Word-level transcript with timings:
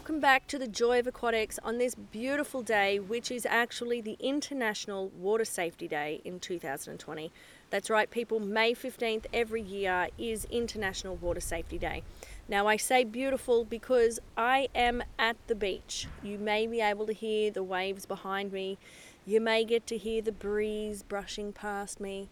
Welcome 0.00 0.20
back 0.20 0.46
to 0.46 0.58
the 0.58 0.66
Joy 0.66 1.00
of 1.00 1.06
Aquatics 1.06 1.58
on 1.62 1.76
this 1.76 1.94
beautiful 1.94 2.62
day, 2.62 2.98
which 2.98 3.30
is 3.30 3.44
actually 3.44 4.00
the 4.00 4.16
International 4.18 5.08
Water 5.08 5.44
Safety 5.44 5.86
Day 5.86 6.22
in 6.24 6.40
2020. 6.40 7.30
That's 7.68 7.90
right, 7.90 8.10
people, 8.10 8.40
May 8.40 8.72
15th 8.72 9.26
every 9.30 9.60
year 9.60 10.08
is 10.16 10.46
International 10.46 11.16
Water 11.16 11.42
Safety 11.42 11.76
Day. 11.76 12.02
Now, 12.48 12.66
I 12.66 12.78
say 12.78 13.04
beautiful 13.04 13.66
because 13.66 14.18
I 14.38 14.68
am 14.74 15.02
at 15.18 15.36
the 15.48 15.54
beach. 15.54 16.06
You 16.22 16.38
may 16.38 16.66
be 16.66 16.80
able 16.80 17.04
to 17.04 17.12
hear 17.12 17.50
the 17.50 17.62
waves 17.62 18.06
behind 18.06 18.54
me, 18.54 18.78
you 19.26 19.38
may 19.38 19.66
get 19.66 19.86
to 19.88 19.98
hear 19.98 20.22
the 20.22 20.32
breeze 20.32 21.02
brushing 21.02 21.52
past 21.52 22.00
me, 22.00 22.30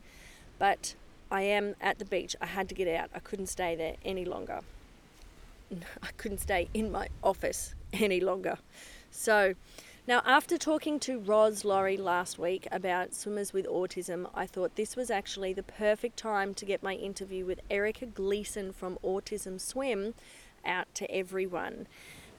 but 0.58 0.94
I 1.30 1.42
am 1.42 1.74
at 1.82 1.98
the 1.98 2.06
beach. 2.06 2.34
I 2.40 2.46
had 2.46 2.70
to 2.70 2.74
get 2.74 2.88
out, 2.88 3.10
I 3.14 3.18
couldn't 3.18 3.48
stay 3.48 3.76
there 3.76 3.96
any 4.06 4.24
longer. 4.24 4.62
I 6.02 6.08
couldn't 6.16 6.38
stay 6.38 6.68
in 6.74 6.90
my 6.90 7.08
office 7.22 7.74
any 7.92 8.20
longer. 8.20 8.58
So, 9.10 9.54
now 10.06 10.22
after 10.24 10.56
talking 10.56 10.98
to 11.00 11.18
Roz 11.18 11.64
Laurie 11.64 11.96
last 11.96 12.38
week 12.38 12.66
about 12.72 13.14
swimmers 13.14 13.52
with 13.52 13.66
autism, 13.66 14.30
I 14.34 14.46
thought 14.46 14.76
this 14.76 14.96
was 14.96 15.10
actually 15.10 15.52
the 15.52 15.62
perfect 15.62 16.16
time 16.16 16.54
to 16.54 16.64
get 16.64 16.82
my 16.82 16.94
interview 16.94 17.44
with 17.44 17.60
Erika 17.70 18.06
Gleeson 18.06 18.72
from 18.72 18.98
Autism 19.04 19.60
Swim 19.60 20.14
out 20.64 20.92
to 20.94 21.10
everyone. 21.10 21.86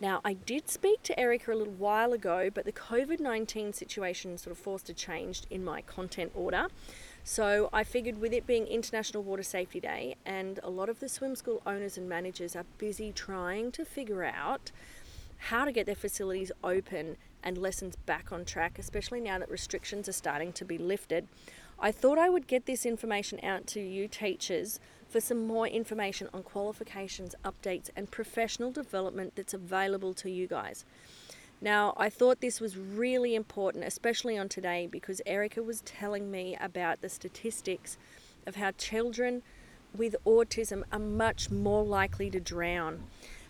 Now, 0.01 0.21
I 0.23 0.33
did 0.33 0.69
speak 0.69 1.03
to 1.03 1.19
Erika 1.19 1.51
a 1.51 1.55
little 1.55 1.73
while 1.73 2.13
ago, 2.13 2.49
but 2.53 2.63
the 2.63 2.71
COVID 2.71 3.19
19 3.19 3.73
situation 3.73 4.37
sort 4.37 4.51
of 4.51 4.57
forced 4.57 4.89
a 4.89 4.93
change 4.93 5.43
in 5.49 5.63
my 5.63 5.81
content 5.81 6.31
order. 6.33 6.67
So 7.23 7.69
I 7.71 7.83
figured 7.83 8.19
with 8.19 8.33
it 8.33 8.47
being 8.47 8.65
International 8.67 9.23
Water 9.23 9.43
Safety 9.43 9.79
Day 9.79 10.15
and 10.25 10.59
a 10.63 10.69
lot 10.69 10.89
of 10.89 10.99
the 10.99 11.09
swim 11.09 11.35
school 11.35 11.61
owners 11.65 11.97
and 11.97 12.09
managers 12.09 12.55
are 12.55 12.65
busy 12.77 13.11
trying 13.11 13.71
to 13.73 13.85
figure 13.85 14.23
out 14.23 14.71
how 15.37 15.65
to 15.65 15.71
get 15.71 15.85
their 15.85 15.95
facilities 15.95 16.51
open 16.63 17.17
and 17.43 17.57
lessons 17.57 17.95
back 17.95 18.31
on 18.31 18.45
track, 18.45 18.77
especially 18.77 19.21
now 19.21 19.39
that 19.39 19.49
restrictions 19.49 20.09
are 20.09 20.13
starting 20.13 20.51
to 20.53 20.65
be 20.65 20.77
lifted. 20.77 21.27
I 21.79 21.91
thought 21.91 22.17
I 22.17 22.29
would 22.29 22.47
get 22.47 22.65
this 22.65 22.85
information 22.85 23.39
out 23.41 23.65
to 23.67 23.79
you 23.79 24.07
teachers 24.07 24.79
for 25.07 25.21
some 25.21 25.47
more 25.47 25.65
information 25.65 26.27
on 26.33 26.43
qualifications, 26.43 27.35
updates, 27.45 27.89
and 27.95 28.11
professional 28.11 28.71
development 28.71 29.33
that's 29.35 29.53
available 29.53 30.13
to 30.15 30.29
you 30.29 30.45
guys. 30.47 30.83
Now, 31.61 31.93
I 31.97 32.09
thought 32.09 32.39
this 32.39 32.61
was 32.61 32.77
really 32.77 33.35
important, 33.35 33.83
especially 33.83 34.37
on 34.37 34.47
today, 34.47 34.87
because 34.89 35.21
Erika 35.25 35.61
was 35.61 35.81
telling 35.81 36.31
me 36.31 36.57
about 36.59 37.01
the 37.01 37.09
statistics 37.09 37.97
of 38.47 38.55
how 38.55 38.71
children 38.71 39.43
with 39.95 40.15
autism 40.25 40.83
are 40.91 40.99
much 40.99 41.49
more 41.49 41.83
likely 41.83 42.29
to 42.29 42.39
drown. 42.39 43.03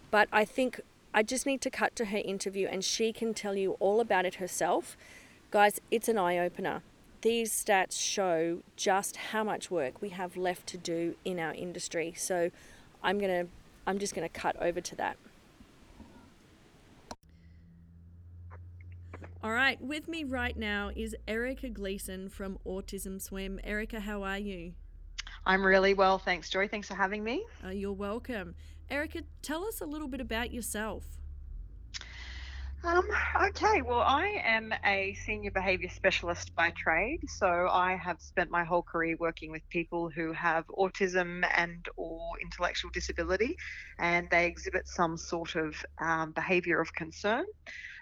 But 0.09 0.27
I 0.31 0.45
think 0.45 0.81
I 1.13 1.23
just 1.23 1.45
need 1.45 1.61
to 1.61 1.69
cut 1.69 1.95
to 1.97 2.05
her 2.05 2.17
interview 2.17 2.67
and 2.67 2.83
she 2.83 3.11
can 3.13 3.33
tell 3.33 3.55
you 3.55 3.73
all 3.79 3.99
about 3.99 4.25
it 4.25 4.35
herself. 4.35 4.97
Guys, 5.51 5.79
it's 5.91 6.07
an 6.07 6.17
eye 6.17 6.37
opener. 6.37 6.81
These 7.21 7.51
stats 7.51 7.99
show 7.99 8.59
just 8.75 9.17
how 9.17 9.43
much 9.43 9.69
work 9.69 10.01
we 10.01 10.09
have 10.09 10.37
left 10.37 10.67
to 10.67 10.77
do 10.77 11.15
in 11.25 11.39
our 11.39 11.53
industry. 11.53 12.13
So 12.15 12.51
I'm 13.03 13.19
going 13.19 13.45
to 13.45 13.51
I'm 13.87 13.97
just 13.97 14.13
going 14.13 14.27
to 14.27 14.33
cut 14.33 14.55
over 14.61 14.81
to 14.81 14.95
that. 14.97 15.17
All 19.41 19.53
right, 19.53 19.79
with 19.79 20.09
me 20.09 20.25
right 20.25 20.57
now 20.57 20.91
is 20.93 21.15
Erika 21.25 21.69
Gleeson 21.69 22.27
from 22.27 22.59
Autism 22.65 23.21
Swim. 23.21 23.57
Erika, 23.63 24.01
how 24.01 24.23
are 24.23 24.37
you? 24.37 24.73
I'm 25.45 25.65
really 25.65 25.93
well, 25.93 26.19
thanks, 26.19 26.49
Joy. 26.49 26.67
Thanks 26.67 26.89
for 26.89 26.95
having 26.95 27.23
me. 27.23 27.45
Uh, 27.65 27.69
you're 27.69 27.93
welcome. 27.93 28.53
Erika, 28.89 29.21
tell 29.41 29.65
us 29.65 29.79
a 29.79 29.85
little 29.85 30.09
bit 30.09 30.19
about 30.19 30.51
yourself. 30.51 31.05
Um, 32.83 33.05
okay, 33.47 33.81
well, 33.81 34.01
I 34.01 34.41
am 34.43 34.73
a 34.85 35.13
senior 35.25 35.51
behaviour 35.51 35.89
specialist 35.89 36.53
by 36.55 36.71
trade, 36.71 37.21
so 37.29 37.69
I 37.71 37.95
have 37.95 38.21
spent 38.21 38.49
my 38.49 38.65
whole 38.65 38.83
career 38.83 39.15
working 39.19 39.51
with 39.51 39.61
people 39.69 40.09
who 40.09 40.33
have 40.33 40.65
autism 40.67 41.45
and 41.55 41.87
or 41.95 42.31
intellectual 42.41 42.91
disability, 42.91 43.55
and 43.99 44.29
they 44.29 44.47
exhibit 44.47 44.87
some 44.89 45.15
sort 45.15 45.55
of 45.55 45.75
um, 46.01 46.31
behaviour 46.31 46.81
of 46.81 46.93
concern. 46.93 47.45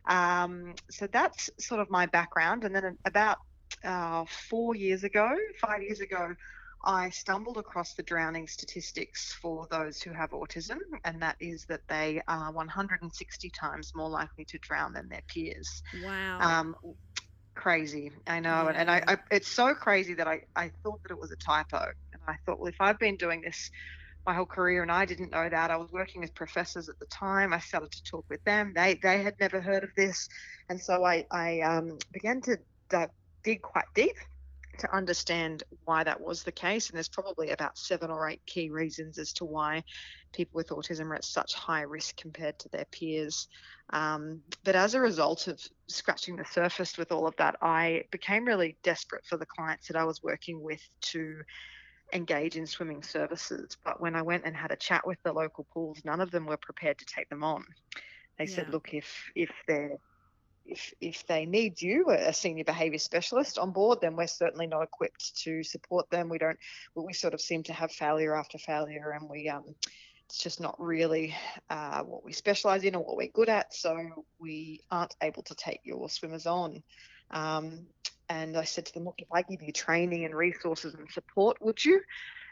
Um, 0.07 0.73
so 0.89 1.07
that's 1.07 1.49
sort 1.59 1.81
of 1.81 1.89
my 1.89 2.05
background. 2.05 2.63
And 2.63 2.75
then 2.75 2.97
about 3.05 3.37
uh, 3.83 4.25
four 4.49 4.75
years 4.75 5.03
ago, 5.03 5.35
five 5.61 5.81
years 5.81 5.99
ago, 5.99 6.33
I 6.83 7.09
stumbled 7.09 7.57
across 7.57 7.93
the 7.95 8.03
drowning 8.03 8.47
statistics 8.47 9.33
for 9.41 9.67
those 9.71 10.01
who 10.01 10.11
have 10.13 10.31
autism, 10.31 10.77
and 11.03 11.21
that 11.21 11.35
is 11.39 11.65
that 11.69 11.81
they 11.89 12.21
are 12.27 12.51
160 12.51 13.49
times 13.49 13.91
more 13.95 14.09
likely 14.09 14.45
to 14.45 14.57
drown 14.59 14.93
than 14.93 15.09
their 15.09 15.23
peers. 15.27 15.81
Wow. 16.03 16.39
Um, 16.39 16.75
crazy, 17.55 18.11
I 18.27 18.39
know, 18.39 18.69
yeah. 18.69 18.73
and 18.75 18.91
I, 18.91 19.03
I, 19.07 19.17
it's 19.31 19.49
so 19.49 19.73
crazy 19.73 20.13
that 20.13 20.27
I, 20.27 20.41
I 20.55 20.71
thought 20.83 21.01
that 21.03 21.11
it 21.11 21.19
was 21.19 21.31
a 21.31 21.35
typo, 21.37 21.91
and 22.13 22.21
I 22.27 22.35
thought, 22.45 22.59
well, 22.59 22.69
if 22.69 22.79
I've 22.79 22.99
been 22.99 23.17
doing 23.17 23.41
this 23.41 23.69
my 24.27 24.33
whole 24.33 24.45
career 24.45 24.81
and 24.81 24.91
I 24.91 25.05
didn't 25.05 25.31
know 25.31 25.47
that. 25.49 25.71
I 25.71 25.77
was 25.77 25.91
working 25.91 26.21
with 26.21 26.35
professors 26.35 26.89
at 26.89 26.99
the 26.99 27.05
time. 27.05 27.53
I 27.53 27.59
started 27.59 27.91
to 27.91 28.03
talk 28.03 28.25
with 28.29 28.43
them. 28.43 28.73
They 28.75 28.99
they 29.01 29.23
had 29.23 29.35
never 29.39 29.61
heard 29.61 29.85
of 29.85 29.89
this, 29.95 30.27
and 30.69 30.79
so 30.79 31.05
I 31.05 31.25
I 31.31 31.61
um, 31.61 31.97
began 32.11 32.41
to 32.41 32.57
dig 33.43 33.61
quite 33.61 33.85
deep 33.95 34.15
to 34.79 34.95
understand 34.95 35.63
why 35.85 36.03
that 36.03 36.19
was 36.19 36.43
the 36.43 36.51
case. 36.51 36.89
And 36.89 36.97
there's 36.97 37.09
probably 37.09 37.49
about 37.49 37.77
seven 37.77 38.11
or 38.11 38.29
eight 38.29 38.41
key 38.45 38.69
reasons 38.69 39.17
as 39.17 39.33
to 39.33 39.45
why 39.45 39.83
people 40.33 40.57
with 40.57 40.69
autism 40.69 41.09
are 41.09 41.15
at 41.15 41.23
such 41.23 41.53
high 41.53 41.81
risk 41.81 42.17
compared 42.17 42.59
to 42.59 42.69
their 42.69 42.85
peers. 42.91 43.47
Um, 43.93 44.41
but 44.63 44.75
as 44.75 44.93
a 44.93 44.99
result 44.99 45.47
of 45.47 45.59
scratching 45.87 46.35
the 46.35 46.45
surface 46.45 46.97
with 46.97 47.11
all 47.11 47.25
of 47.25 47.35
that, 47.37 47.55
I 47.61 48.03
became 48.11 48.45
really 48.45 48.77
desperate 48.83 49.25
for 49.25 49.37
the 49.37 49.47
clients 49.47 49.87
that 49.87 49.97
I 49.97 50.03
was 50.03 50.21
working 50.21 50.61
with 50.61 50.81
to 51.13 51.41
engage 52.13 52.55
in 52.55 52.65
swimming 52.65 53.03
services. 53.03 53.77
But 53.83 53.99
when 53.99 54.15
I 54.15 54.21
went 54.21 54.45
and 54.45 54.55
had 54.55 54.71
a 54.71 54.75
chat 54.75 55.05
with 55.05 55.17
the 55.23 55.33
local 55.33 55.65
pools, 55.73 56.01
none 56.05 56.21
of 56.21 56.31
them 56.31 56.45
were 56.45 56.57
prepared 56.57 56.97
to 56.99 57.05
take 57.05 57.29
them 57.29 57.43
on. 57.43 57.65
They 58.37 58.45
yeah. 58.45 58.55
said, 58.55 58.69
look, 58.69 58.93
if 58.93 59.31
if 59.35 59.51
they're 59.67 59.97
if, 60.67 60.93
if 60.99 61.25
they 61.27 61.45
need 61.45 61.81
you, 61.81 62.09
a 62.09 62.33
senior 62.33 62.63
behaviour 62.63 62.99
specialist 62.99 63.57
on 63.57 63.71
board, 63.71 64.01
then 64.01 64.15
we're 64.15 64.27
certainly 64.27 64.67
not 64.67 64.83
equipped 64.83 65.35
to 65.43 65.63
support 65.63 66.09
them. 66.09 66.29
We 66.29 66.37
don't, 66.37 66.59
we 66.93 67.13
sort 67.13 67.33
of 67.33 67.41
seem 67.41 67.63
to 67.63 67.73
have 67.73 67.91
failure 67.91 68.35
after 68.35 68.57
failure, 68.57 69.11
and 69.11 69.29
we, 69.29 69.47
um, 69.49 69.63
it's 70.25 70.43
just 70.43 70.59
not 70.59 70.75
really 70.77 71.33
uh, 71.69 72.03
what 72.03 72.25
we 72.25 72.33
specialise 72.33 72.83
in 72.83 72.95
or 72.95 73.03
what 73.03 73.15
we're 73.15 73.29
good 73.29 73.49
at. 73.49 73.73
So 73.73 74.25
we 74.39 74.81
aren't 74.91 75.15
able 75.21 75.43
to 75.43 75.55
take 75.55 75.79
your 75.83 76.09
swimmers 76.09 76.45
on. 76.45 76.83
Um, 77.31 77.87
and 78.29 78.57
I 78.57 78.63
said 78.63 78.85
to 78.87 78.93
them, 78.93 79.05
look, 79.05 79.15
if 79.19 79.27
I 79.31 79.41
give 79.41 79.61
you 79.61 79.71
training 79.71 80.25
and 80.25 80.35
resources 80.35 80.93
and 80.93 81.09
support, 81.11 81.57
would 81.61 81.83
you? 81.83 82.01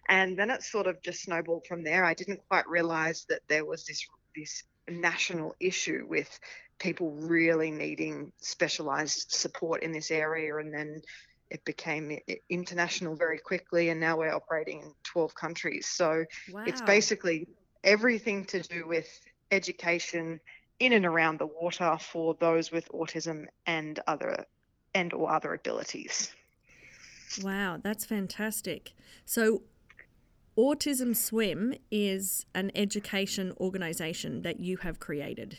And 0.08 0.38
then 0.38 0.52
it 0.52 0.64
sort 0.64 0.88
of 0.88 1.02
just 1.02 1.24
snowballed 1.24 1.66
from 1.68 1.84
there. 1.84 2.06
I 2.06 2.14
didn't 2.14 2.42
quite 2.48 2.68
realize 2.68 3.26
that 3.30 3.42
there 3.48 3.66
was 3.66 3.86
this 3.86 4.06
this 4.36 4.64
national 4.88 5.56
issue 5.60 6.06
with 6.08 6.40
people 6.78 7.12
really 7.12 7.72
needing 7.72 8.32
specialized 8.38 9.32
support 9.32 9.82
in 9.82 9.92
this 9.92 10.12
area 10.12 10.58
and 10.58 10.74
then 10.74 11.02
it 11.50 11.64
became 11.64 12.18
international 12.50 13.16
very 13.16 13.40
quickly 13.40 13.90
and 13.90 14.00
now 14.00 14.18
we're 14.18 14.34
operating 14.34 14.82
in 14.82 14.92
12 15.04 15.34
countries 15.36 15.88
so 15.88 16.26
wow. 16.52 16.64
it's 16.68 16.82
basically 16.82 17.48
everything 17.84 18.44
to 18.46 18.62
do 18.62 18.86
with 18.86 19.08
education 19.52 20.40
in 20.80 20.92
and 20.92 21.06
around 21.06 21.40
the 21.40 21.48
water 21.48 21.98
for 22.00 22.36
those 22.40 22.72
with 22.72 22.88
autism 22.90 23.46
and 23.66 24.00
other 24.08 24.46
and 24.96 25.14
or 25.14 25.32
other 25.32 25.54
abilities. 25.54 26.34
Wow, 27.44 27.80
that's 27.84 28.06
fantastic. 28.06 28.94
So 29.26 29.62
Autism 30.58 31.16
Swim 31.16 31.76
is 31.92 32.46
an 32.56 32.72
education 32.76 33.54
organization 33.60 34.42
that 34.44 34.60
you 34.60 34.78
have 34.78 35.00
created. 35.00 35.58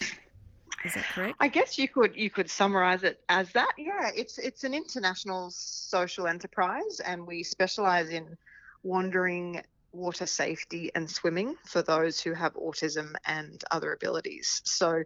Is 0.84 0.94
that 0.94 1.04
correct? 1.04 1.36
I 1.40 1.48
guess 1.48 1.78
you 1.78 1.88
could 1.88 2.16
you 2.16 2.30
could 2.30 2.50
summarize 2.50 3.02
it 3.02 3.20
as 3.28 3.52
that. 3.52 3.72
Yeah, 3.76 4.10
it's 4.14 4.38
it's 4.38 4.64
an 4.64 4.72
international 4.72 5.50
social 5.50 6.26
enterprise 6.26 7.00
and 7.04 7.26
we 7.26 7.42
specialize 7.42 8.08
in 8.08 8.36
wandering 8.82 9.62
water 9.92 10.26
safety 10.26 10.90
and 10.94 11.10
swimming 11.10 11.56
for 11.64 11.82
those 11.82 12.20
who 12.20 12.32
have 12.34 12.54
autism 12.54 13.14
and 13.26 13.62
other 13.70 13.92
abilities. 13.92 14.62
So 14.64 15.02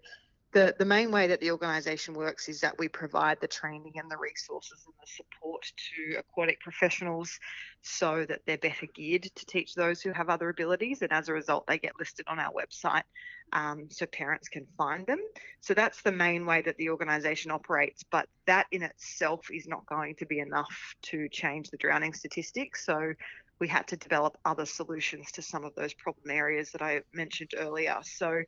the, 0.53 0.75
the 0.79 0.85
main 0.85 1.13
way 1.13 1.29
that 1.29 1.41
the 1.41 1.53
organisation 1.53 2.15
works 2.15 2.49
is 2.49 2.61
that 2.61 2.77
we 2.79 2.89
provide 2.89 3.41
the 3.41 3.47
training 3.47 3.93
and 3.97 4.11
the 4.11 4.17
resources 4.17 4.85
and 4.85 4.95
the 5.01 5.07
support 5.07 5.63
to 5.63 6.19
aquatic 6.19 6.61
professionals 6.61 7.39
so 7.83 8.25
that 8.27 8.41
they're 8.47 8.59
better 8.59 8.87
geared 8.95 9.23
to 9.23 9.47
teach 9.47 9.75
those 9.75 10.03
who 10.03 10.13
have 10.13 10.29
other 10.29 10.49
abilities. 10.49 11.03
And 11.03 11.13
as 11.13 11.29
a 11.29 11.33
result, 11.33 11.67
they 11.67 11.79
get 11.79 11.93
listed 11.99 12.27
on 12.29 12.41
our 12.41 12.53
website 12.53 13.05
um, 13.53 13.87
so 13.91 14.07
parents 14.07 14.49
can 14.49 14.67
find 14.77 15.07
them. 15.07 15.21
So 15.61 15.73
that's 15.73 16.03
the 16.03 16.13
main 16.13 16.47
way 16.47 16.63
that 16.63 16.77
the 16.79 16.91
organisation 16.91 17.53
operates. 17.53 18.03
But 18.11 18.29
that 18.47 18.67
in 18.73 18.83
itself 18.83 19.47
is 19.53 19.69
not 19.69 19.87
going 19.87 20.17
to 20.17 20.27
be 20.27 20.41
enough 20.41 20.95
to 21.03 21.29
change 21.29 21.71
the 21.71 21.77
drowning 21.77 22.13
statistics. 22.13 22.85
So 22.85 23.13
we 23.61 23.69
had 23.69 23.87
to 23.89 23.97
develop 23.97 24.37
other 24.45 24.67
solutions 24.67 25.31
to 25.33 25.43
some 25.43 25.65
of 25.65 25.75
those 25.77 25.95
problem 25.95 26.31
areas 26.31 26.73
that 26.73 26.83
I 26.83 27.03
mentioned 27.13 27.53
earlier. 27.57 27.99
So 28.03 28.43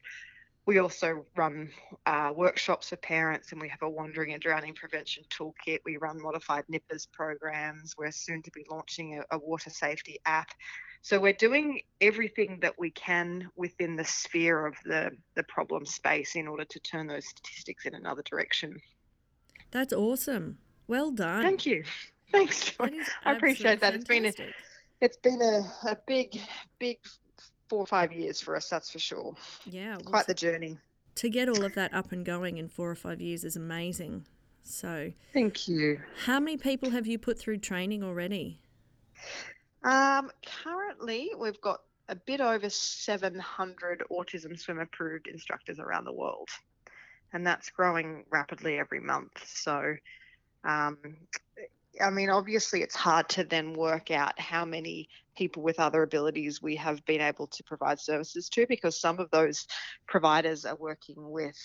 we 0.64 0.79
also 0.79 1.26
run 1.37 1.70
uh, 2.06 2.32
workshops 2.35 2.91
for 2.91 2.97
parents 2.97 3.53
and 3.53 3.61
we 3.61 3.69
have 3.69 3.82
a 3.82 3.88
wandering 3.88 4.32
and 4.32 4.41
drowning 4.41 4.75
prevention 4.75 5.25
toolkit. 5.29 5.79
We 5.85 5.97
run 5.97 6.23
modified 6.23 6.64
NIPPERS 6.69 7.09
programs. 7.12 7.94
We're 7.99 8.12
soon 8.12 8.43
to 8.43 8.50
be 8.53 8.64
launching 8.70 9.19
a, 9.19 9.37
a, 9.37 9.38
water 9.38 9.70
safety 9.70 10.19
app. 10.25 10.50
So 11.00 11.19
we're 11.19 11.32
doing 11.32 11.81
everything 12.00 12.61
that 12.62 12.79
we 12.79 12.93
can 12.93 13.50
within 13.56 13.97
the 13.97 14.05
sphere 14.05 14.67
of 14.67 14.76
the, 14.85 15.11
the 15.35 15.43
problem 15.44 15.85
space 15.85 16.37
in 16.37 16.47
order 16.47 16.64
to 16.64 16.81
turn 16.81 17.09
those 17.09 17.26
statistics 17.26 17.85
in 17.85 17.94
another 17.94 18.23
direction. 18.23 18.81
That's 19.73 19.93
awesome. 19.93 20.59
Well 20.87 21.11
done. 21.11 21.43
Thank 21.43 21.67
you. 21.67 21.82
Thanks. 22.31 22.73
I 22.79 23.32
appreciate 23.32 23.81
that. 23.81 24.06
Fantastic. 24.06 24.55
It's 25.00 25.17
been 25.17 25.37
a, 25.37 25.41
it's 25.41 25.41
been 25.41 25.43
a, 25.43 25.91
a 25.91 25.97
big, 26.06 26.41
big 26.79 26.99
four 27.69 27.81
or 27.81 27.87
five 27.87 28.12
years 28.12 28.41
for 28.41 28.56
us, 28.56 28.69
that's 28.69 28.91
for 28.91 28.99
sure. 28.99 29.35
Yeah. 29.64 29.97
Well, 29.97 30.05
Quite 30.05 30.26
the 30.26 30.35
journey. 30.35 30.79
To 31.17 31.29
get 31.29 31.49
all 31.49 31.64
of 31.64 31.75
that 31.75 31.93
up 31.93 32.12
and 32.12 32.25
going 32.25 32.59
in 32.59 32.69
four 32.69 32.91
or 32.91 32.94
five 32.94 33.20
years 33.20 33.44
is 33.44 33.56
amazing. 33.56 34.26
So, 34.62 35.12
thank 35.32 35.69
you. 35.69 36.00
How 36.25 36.38
many 36.38 36.56
people 36.56 36.91
have 36.91 37.06
you 37.06 37.19
put 37.19 37.38
through 37.38 37.59
training 37.59 38.03
already? 38.03 38.61
Um, 39.82 40.31
currently, 40.62 41.32
we've 41.37 41.61
got 41.61 41.81
a 42.09 42.14
bit 42.14 42.41
over 42.41 42.69
700 42.69 44.03
autism 44.11 44.59
swim 44.59 44.79
approved 44.79 45.26
instructors 45.26 45.79
around 45.81 46.05
the 46.05 46.12
world, 46.12 46.49
and 47.32 47.47
that's 47.47 47.70
growing 47.70 48.25
rapidly 48.31 48.79
every 48.79 49.00
month. 49.00 49.32
So, 49.47 49.94
um, 50.64 50.99
I 52.00 52.10
mean, 52.10 52.30
obviously, 52.30 52.82
it's 52.82 52.94
hard 52.94 53.28
to 53.30 53.44
then 53.44 53.74
work 53.74 54.10
out 54.10 54.38
how 54.38 54.64
many 54.64 55.08
people 55.36 55.62
with 55.62 55.78
other 55.80 56.02
abilities 56.02 56.62
we 56.62 56.76
have 56.76 57.04
been 57.04 57.20
able 57.20 57.46
to 57.46 57.62
provide 57.64 57.98
services 58.00 58.48
to 58.50 58.66
because 58.66 59.00
some 59.00 59.18
of 59.18 59.30
those 59.30 59.66
providers 60.06 60.64
are 60.64 60.76
working 60.76 61.16
with 61.16 61.56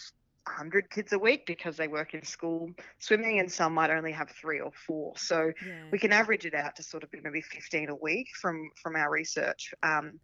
100 0.45 0.89
kids 0.89 1.11
a 1.13 1.19
week 1.19 1.45
because 1.45 1.75
they 1.75 1.87
work 1.87 2.13
in 2.13 2.23
school 2.23 2.69
swimming 2.99 3.39
and 3.39 3.51
some 3.51 3.73
might 3.73 3.89
only 3.89 4.11
have 4.11 4.29
three 4.29 4.59
or 4.59 4.71
four. 4.71 5.13
So 5.17 5.51
yeah. 5.65 5.83
we 5.91 5.99
can 5.99 6.13
average 6.13 6.45
it 6.45 6.53
out 6.53 6.75
to 6.77 6.83
sort 6.83 7.03
of 7.03 7.09
maybe 7.23 7.41
15 7.41 7.89
a 7.89 7.95
week 7.95 8.27
from 8.39 8.69
from 8.81 8.95
our 8.95 9.09
research. 9.09 9.73
Um, 9.83 10.19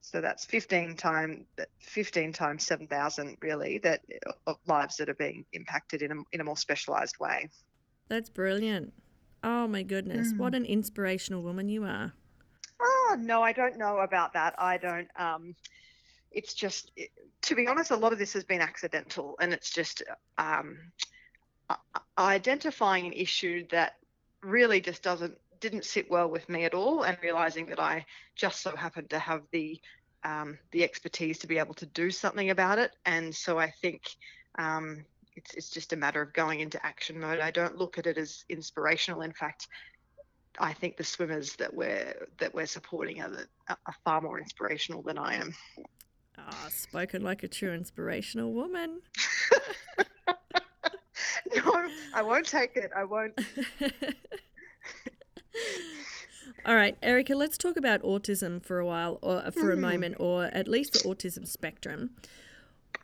so 0.00 0.20
that's 0.20 0.44
15 0.46 0.96
times 0.96 1.44
15 1.80 2.32
times 2.32 2.64
7,000 2.64 3.36
really 3.42 3.78
that 3.78 4.00
of 4.46 4.56
lives 4.66 4.96
that 4.96 5.08
are 5.08 5.14
being 5.14 5.44
impacted 5.52 6.02
in 6.02 6.12
a, 6.12 6.16
in 6.32 6.40
a 6.40 6.44
more 6.44 6.56
specialized 6.56 7.18
way. 7.20 7.48
That's 8.08 8.30
brilliant 8.30 8.94
Oh 9.42 9.66
my 9.68 9.82
goodness, 9.82 10.32
mm. 10.32 10.38
what 10.38 10.54
an 10.54 10.64
inspirational 10.64 11.42
woman 11.42 11.68
you 11.68 11.84
are. 11.84 12.12
Oh, 12.80 13.16
no, 13.18 13.42
I 13.42 13.52
don't 13.52 13.76
know 13.76 13.98
about 13.98 14.32
that. 14.34 14.54
I 14.58 14.76
don't. 14.76 15.08
Um, 15.16 15.54
it's 16.30 16.54
just, 16.54 16.92
it, 16.96 17.10
to 17.42 17.54
be 17.54 17.66
honest, 17.66 17.90
a 17.90 17.96
lot 17.96 18.12
of 18.12 18.18
this 18.18 18.32
has 18.34 18.44
been 18.44 18.60
accidental 18.60 19.36
and 19.40 19.52
it's 19.52 19.70
just 19.70 20.02
um, 20.36 20.78
identifying 22.18 23.06
an 23.06 23.12
issue 23.12 23.66
that 23.70 23.94
really 24.42 24.80
just 24.80 25.02
doesn't 25.02 25.36
didn't 25.60 25.84
sit 25.84 26.08
well 26.08 26.30
with 26.30 26.48
me 26.48 26.64
at 26.64 26.74
all 26.74 27.02
and 27.02 27.18
realizing 27.20 27.66
that 27.66 27.80
I 27.80 28.06
just 28.36 28.60
so 28.60 28.76
happened 28.76 29.10
to 29.10 29.18
have 29.18 29.42
the 29.50 29.80
um, 30.24 30.58
the 30.70 30.84
expertise 30.84 31.38
to 31.38 31.46
be 31.48 31.58
able 31.58 31.74
to 31.74 31.86
do 31.86 32.10
something 32.10 32.50
about 32.50 32.78
it 32.78 32.92
and 33.04 33.34
so 33.34 33.58
I 33.58 33.72
think 33.82 34.02
um, 34.56 35.04
it's, 35.38 35.54
it's 35.54 35.70
just 35.70 35.92
a 35.92 35.96
matter 35.96 36.20
of 36.20 36.32
going 36.32 36.60
into 36.60 36.84
action 36.84 37.18
mode. 37.20 37.38
I 37.38 37.52
don't 37.52 37.76
look 37.76 37.96
at 37.96 38.06
it 38.06 38.18
as 38.18 38.44
inspirational. 38.48 39.22
In 39.22 39.32
fact, 39.32 39.68
I 40.58 40.72
think 40.72 40.96
the 40.96 41.04
swimmers 41.04 41.54
that 41.56 41.72
we're 41.72 42.26
that 42.38 42.52
we're 42.52 42.66
supporting 42.66 43.22
are, 43.22 43.46
are 43.68 43.94
far 44.04 44.20
more 44.20 44.40
inspirational 44.40 45.02
than 45.02 45.16
I 45.16 45.36
am. 45.36 45.54
Ah, 46.36 46.50
oh, 46.50 46.68
spoken 46.70 47.22
like 47.22 47.44
a 47.44 47.48
true 47.48 47.72
inspirational 47.72 48.52
woman. 48.52 49.00
no, 51.56 51.88
I 52.12 52.22
won't 52.22 52.46
take 52.46 52.76
it. 52.76 52.90
I 52.96 53.04
won't. 53.04 53.38
All 56.66 56.74
right, 56.74 56.98
Erika, 57.02 57.36
let's 57.36 57.56
talk 57.56 57.76
about 57.76 58.02
autism 58.02 58.60
for 58.64 58.80
a 58.80 58.86
while, 58.86 59.20
or 59.22 59.50
for 59.52 59.70
a 59.70 59.76
hmm. 59.76 59.82
moment, 59.82 60.16
or 60.18 60.46
at 60.46 60.66
least 60.66 60.94
the 60.94 60.98
autism 61.00 61.46
spectrum. 61.46 62.10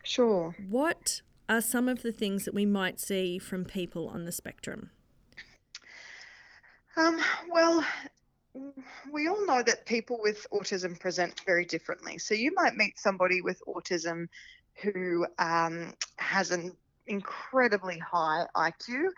Sure. 0.03 0.55
What 0.69 1.21
are 1.47 1.61
some 1.61 1.87
of 1.87 2.01
the 2.01 2.11
things 2.11 2.45
that 2.45 2.53
we 2.53 2.65
might 2.65 2.99
see 2.99 3.37
from 3.39 3.65
people 3.65 4.07
on 4.07 4.25
the 4.25 4.31
spectrum? 4.31 4.89
Um, 6.97 7.19
well, 7.51 7.85
we 9.11 9.27
all 9.27 9.45
know 9.45 9.61
that 9.61 9.85
people 9.85 10.19
with 10.21 10.47
autism 10.53 10.99
present 10.99 11.41
very 11.45 11.65
differently. 11.65 12.17
So 12.17 12.33
you 12.33 12.53
might 12.55 12.75
meet 12.75 12.97
somebody 12.97 13.41
with 13.41 13.61
autism 13.67 14.27
who 14.81 15.25
um, 15.39 15.93
has 16.17 16.51
an 16.51 16.73
incredibly 17.07 17.99
high 17.99 18.45
IQ 18.55 19.09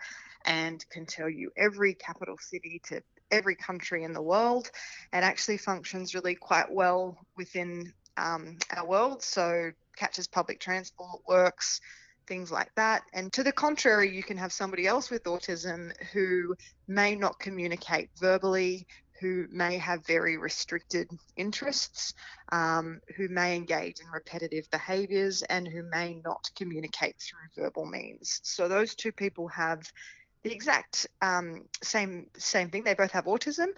and 0.44 0.84
can 0.90 1.06
tell 1.06 1.28
you 1.28 1.50
every 1.56 1.94
capital 1.94 2.36
city 2.38 2.80
to 2.86 3.02
every 3.30 3.54
country 3.54 4.04
in 4.04 4.12
the 4.12 4.22
world 4.22 4.70
and 5.12 5.24
actually 5.24 5.58
functions 5.58 6.14
really 6.14 6.34
quite 6.34 6.70
well 6.70 7.18
within 7.36 7.92
um, 8.16 8.56
our 8.76 8.86
world. 8.86 9.22
So 9.22 9.70
catches 9.96 10.26
public 10.26 10.60
transport, 10.60 11.20
works, 11.26 11.80
things 12.28 12.52
like 12.52 12.72
that. 12.76 13.02
And 13.12 13.32
to 13.32 13.42
the 13.42 13.52
contrary, 13.52 14.14
you 14.14 14.22
can 14.22 14.36
have 14.36 14.52
somebody 14.52 14.86
else 14.86 15.10
with 15.10 15.24
autism 15.24 15.92
who 16.12 16.54
may 16.86 17.14
not 17.14 17.38
communicate 17.40 18.10
verbally, 18.20 18.86
who 19.20 19.46
may 19.50 19.78
have 19.78 20.06
very 20.06 20.36
restricted 20.36 21.10
interests, 21.36 22.14
um, 22.52 23.00
who 23.16 23.28
may 23.28 23.56
engage 23.56 24.00
in 24.00 24.06
repetitive 24.12 24.70
behaviors, 24.70 25.42
and 25.42 25.66
who 25.66 25.82
may 25.82 26.20
not 26.24 26.48
communicate 26.54 27.16
through 27.18 27.64
verbal 27.64 27.86
means. 27.86 28.40
So 28.44 28.68
those 28.68 28.94
two 28.94 29.10
people 29.10 29.48
have 29.48 29.90
the 30.44 30.52
exact 30.52 31.08
um, 31.20 31.64
same 31.82 32.26
same 32.36 32.70
thing. 32.70 32.84
They 32.84 32.94
both 32.94 33.10
have 33.10 33.24
autism, 33.24 33.68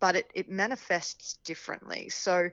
but 0.00 0.16
it, 0.16 0.30
it 0.34 0.50
manifests 0.50 1.38
differently. 1.44 2.10
So 2.10 2.50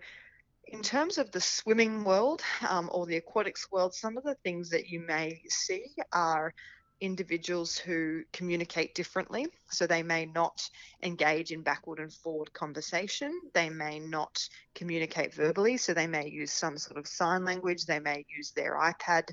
in 0.70 0.82
terms 0.82 1.18
of 1.18 1.32
the 1.32 1.42
swimming 1.42 2.04
world 2.04 2.42
um, 2.68 2.90
or 2.92 3.06
the 3.06 3.18
aquatics 3.18 3.72
world, 3.72 3.94
some 3.94 4.18
of 4.18 4.24
the 4.24 4.36
things 4.44 4.70
that 4.70 4.88
you 4.88 5.00
may 5.00 5.42
see 5.48 5.86
are 6.12 6.54
individuals 7.00 7.78
who 7.78 8.24
communicate 8.34 8.96
differently. 8.96 9.48
So 9.70 9.86
they 9.86 10.04
may 10.04 10.26
not 10.26 10.68
engage 11.04 11.52
in 11.52 11.62
backward 11.62 12.00
and 12.00 12.12
forward 12.12 12.52
conversation. 12.54 13.40
They 13.54 13.70
may 13.70 14.00
not 14.00 14.48
communicate 14.74 15.34
verbally. 15.34 15.78
So 15.78 15.94
they 15.94 16.08
may 16.08 16.28
use 16.28 16.52
some 16.52 16.78
sort 16.78 16.98
of 16.98 17.08
sign 17.08 17.46
language. 17.46 17.86
They 17.86 18.00
may 18.00 18.26
use 18.36 18.52
their 18.52 18.78
iPad 18.78 19.30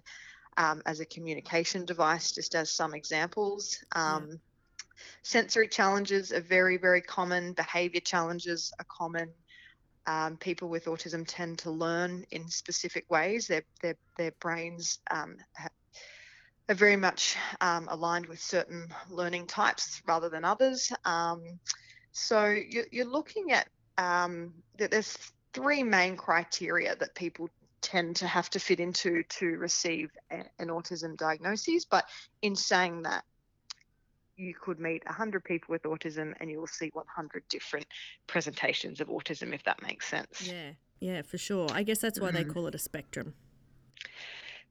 um, 0.56 0.82
as 0.86 1.00
a 1.00 1.06
communication 1.06 1.84
device, 1.84 2.32
just 2.32 2.54
as 2.54 2.70
some 2.70 2.94
examples. 2.94 3.82
Um, 3.92 4.28
yeah. 4.28 4.36
Sensory 5.22 5.68
challenges 5.68 6.32
are 6.32 6.40
very, 6.40 6.76
very 6.76 7.00
common. 7.00 7.54
Behavior 7.54 8.00
challenges 8.00 8.72
are 8.78 8.86
common 8.88 9.32
um, 10.06 10.36
people 10.36 10.68
with 10.68 10.84
autism 10.84 11.24
tend 11.26 11.58
to 11.60 11.70
learn 11.70 12.24
in 12.30 12.48
specific 12.48 13.10
ways. 13.10 13.46
Their 13.46 13.62
their 13.82 13.96
their 14.16 14.32
brains 14.40 14.98
um, 15.10 15.36
are 16.68 16.74
very 16.74 16.96
much 16.96 17.36
um, 17.60 17.88
aligned 17.90 18.26
with 18.26 18.40
certain 18.40 18.88
learning 19.10 19.46
types 19.46 20.02
rather 20.06 20.28
than 20.28 20.44
others. 20.44 20.92
Um, 21.04 21.42
so 22.12 22.46
you're, 22.46 22.86
you're, 22.90 23.06
looking 23.06 23.52
at 23.52 23.68
um, 23.98 24.52
that. 24.78 24.90
There's 24.90 25.16
three 25.52 25.82
main 25.82 26.16
criteria 26.16 26.96
that 26.96 27.14
people 27.14 27.48
tend 27.80 28.16
to 28.16 28.26
have 28.26 28.48
to 28.50 28.58
fit 28.58 28.80
into 28.80 29.22
to 29.24 29.46
receive 29.58 30.10
a, 30.30 30.44
an 30.58 30.68
autism 30.68 31.16
diagnosis. 31.16 31.84
But 31.84 32.06
in 32.42 32.56
saying 32.56 33.02
that, 33.02 33.24
you 34.36 34.54
could 34.54 34.80
meet 34.80 35.04
100 35.06 35.44
people 35.44 35.72
with 35.72 35.82
autism 35.82 36.34
and 36.40 36.50
you 36.50 36.58
will 36.58 36.66
see 36.66 36.90
100 36.92 37.44
different 37.48 37.86
presentations 38.26 39.00
of 39.00 39.08
autism, 39.08 39.54
if 39.54 39.62
that 39.64 39.82
makes 39.82 40.08
sense. 40.08 40.46
Yeah, 40.46 40.70
yeah, 41.00 41.22
for 41.22 41.38
sure. 41.38 41.68
I 41.72 41.82
guess 41.82 41.98
that's 41.98 42.20
why 42.20 42.28
mm-hmm. 42.28 42.36
they 42.36 42.44
call 42.44 42.66
it 42.66 42.74
a 42.74 42.78
spectrum. 42.78 43.34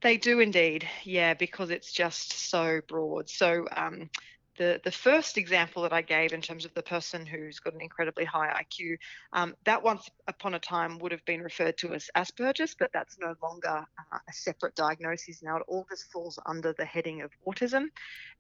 They 0.02 0.18
do 0.18 0.42
indeed, 0.42 0.88
yeah, 1.04 1.34
because 1.34 1.70
it's 1.70 1.94
just 1.94 2.34
so 2.50 2.82
broad. 2.88 3.30
So, 3.30 3.66
um, 3.76 4.10
the, 4.58 4.80
the 4.84 4.92
first 4.92 5.38
example 5.38 5.84
that 5.84 5.94
I 5.94 6.02
gave 6.02 6.34
in 6.34 6.42
terms 6.42 6.66
of 6.66 6.74
the 6.74 6.84
person 6.84 7.26
who's 7.26 7.60
got 7.60 7.74
an 7.74 7.82
incredibly 7.82 8.26
high 8.26 8.64
IQ, 8.64 8.98
um, 9.34 9.56
that 9.66 9.82
once 9.82 10.10
upon 10.28 10.54
a 10.54 10.60
time 10.60 11.00
would 11.00 11.12
have 11.12 11.26
been 11.26 11.42
referred 11.42 11.78
to 11.80 11.94
as 11.94 12.10
Asperger's, 12.16 12.76
but 12.78 12.92
that's 12.94 13.18
no 13.20 13.36
longer 13.42 13.86
uh, 14.12 14.18
a 14.28 14.34
separate 14.34 14.76
diagnosis 14.76 15.42
now. 15.42 15.58
It 15.58 15.64
all 15.68 15.86
just 15.90 16.12
falls 16.12 16.38
under 16.46 16.74
the 16.74 16.86
heading 16.86 17.22
of 17.22 17.32
autism, 17.48 17.88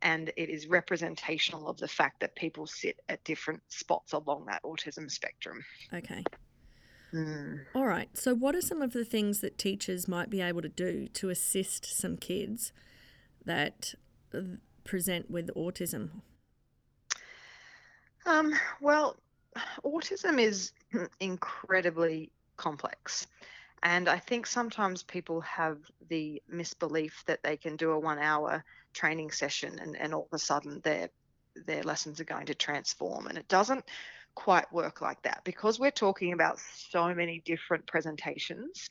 and 0.01 0.31
it 0.37 0.49
is 0.49 0.67
representational 0.67 1.67
of 1.67 1.77
the 1.77 1.87
fact 1.87 2.19
that 2.19 2.35
people 2.35 2.67
sit 2.67 2.99
at 3.09 3.23
different 3.23 3.61
spots 3.69 4.13
along 4.13 4.45
that 4.47 4.61
autism 4.63 5.09
spectrum. 5.09 5.63
Okay. 5.93 6.23
Mm. 7.13 7.59
All 7.75 7.85
right. 7.85 8.09
So, 8.13 8.33
what 8.33 8.55
are 8.55 8.61
some 8.61 8.81
of 8.81 8.93
the 8.93 9.05
things 9.05 9.41
that 9.41 9.57
teachers 9.57 10.07
might 10.07 10.29
be 10.29 10.41
able 10.41 10.61
to 10.61 10.69
do 10.69 11.07
to 11.09 11.29
assist 11.29 11.85
some 11.85 12.17
kids 12.17 12.71
that 13.45 13.93
present 14.83 15.29
with 15.29 15.49
autism? 15.55 16.09
Um, 18.25 18.53
well, 18.81 19.17
autism 19.83 20.39
is 20.39 20.71
incredibly 21.19 22.31
complex. 22.57 23.27
And 23.83 24.07
I 24.07 24.17
think 24.17 24.47
sometimes 24.47 25.03
people 25.03 25.41
have 25.41 25.77
the 26.07 26.41
misbelief 26.47 27.23
that 27.25 27.43
they 27.43 27.57
can 27.57 27.75
do 27.75 27.91
a 27.91 27.99
one 27.99 28.19
hour 28.19 28.63
training 28.93 29.31
session 29.31 29.79
and, 29.79 29.97
and 29.97 30.13
all 30.13 30.27
of 30.31 30.35
a 30.35 30.39
sudden 30.39 30.79
their 30.83 31.09
their 31.67 31.83
lessons 31.83 32.19
are 32.19 32.25
going 32.25 32.47
to 32.47 32.55
transform. 32.55 33.27
And 33.27 33.37
it 33.37 33.47
doesn't 33.47 33.85
quite 34.35 34.71
work 34.73 35.01
like 35.01 35.21
that 35.23 35.41
because 35.43 35.79
we're 35.79 35.91
talking 35.91 36.33
about 36.33 36.59
so 36.59 37.13
many 37.13 37.41
different 37.45 37.85
presentations. 37.85 38.89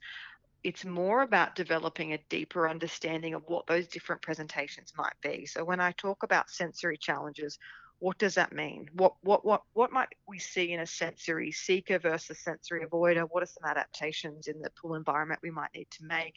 It's 0.64 0.84
more 0.84 1.22
about 1.22 1.56
developing 1.56 2.12
a 2.12 2.18
deeper 2.28 2.68
understanding 2.68 3.34
of 3.34 3.42
what 3.46 3.66
those 3.66 3.88
different 3.88 4.22
presentations 4.22 4.92
might 4.96 5.14
be. 5.22 5.44
So 5.46 5.64
when 5.64 5.80
I 5.80 5.92
talk 5.92 6.22
about 6.22 6.50
sensory 6.50 6.96
challenges, 6.96 7.58
what 7.98 8.18
does 8.18 8.34
that 8.34 8.52
mean? 8.52 8.88
What 8.94 9.14
what 9.22 9.44
what 9.44 9.62
what 9.74 9.92
might 9.92 10.08
we 10.26 10.38
see 10.38 10.72
in 10.72 10.80
a 10.80 10.86
sensory 10.86 11.52
seeker 11.52 12.00
versus 12.00 12.40
sensory 12.40 12.84
avoider? 12.84 13.26
What 13.30 13.44
are 13.44 13.46
some 13.46 13.68
adaptations 13.68 14.48
in 14.48 14.60
the 14.60 14.70
pool 14.70 14.94
environment 14.94 15.40
we 15.42 15.50
might 15.50 15.70
need 15.74 15.88
to 15.92 16.04
make? 16.04 16.34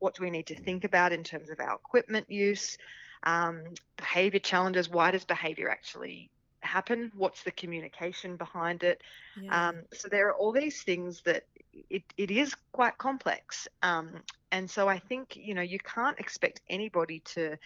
What 0.00 0.14
do 0.14 0.24
we 0.24 0.30
need 0.30 0.46
to 0.48 0.56
think 0.56 0.84
about 0.84 1.12
in 1.12 1.22
terms 1.22 1.48
of 1.48 1.60
our 1.60 1.76
equipment 1.76 2.28
use? 2.28 2.76
Um, 3.22 3.62
behavior 3.96 4.40
challenges. 4.40 4.88
Why 4.88 5.12
does 5.12 5.24
behavior 5.24 5.70
actually 5.70 6.30
happen? 6.76 7.10
What's 7.16 7.42
the 7.42 7.50
communication 7.52 8.36
behind 8.36 8.82
it? 8.82 9.00
Yeah. 9.40 9.68
Um, 9.68 9.76
so 9.94 10.08
there 10.08 10.28
are 10.28 10.34
all 10.34 10.52
these 10.52 10.82
things 10.82 11.22
that 11.22 11.44
it, 11.88 12.02
it 12.18 12.30
is 12.30 12.54
quite 12.72 12.98
complex. 12.98 13.66
Um, 13.82 14.22
and 14.52 14.70
so 14.70 14.86
I 14.86 14.98
think, 14.98 15.36
you 15.36 15.54
know, 15.54 15.62
you 15.62 15.78
can't 15.78 16.18
expect 16.20 16.60
anybody 16.68 17.20
to 17.34 17.56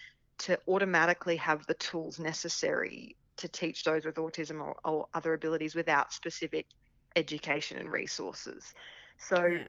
to 0.46 0.58
automatically 0.66 1.36
have 1.36 1.66
the 1.66 1.74
tools 1.74 2.18
necessary 2.18 3.14
to 3.36 3.46
teach 3.48 3.84
those 3.84 4.06
with 4.06 4.14
autism 4.14 4.58
or, 4.66 4.74
or 4.84 5.06
other 5.12 5.34
abilities 5.34 5.74
without 5.74 6.14
specific 6.14 6.66
education 7.14 7.76
and 7.76 7.92
resources. 7.92 8.72
So 9.18 9.44
yeah. 9.44 9.66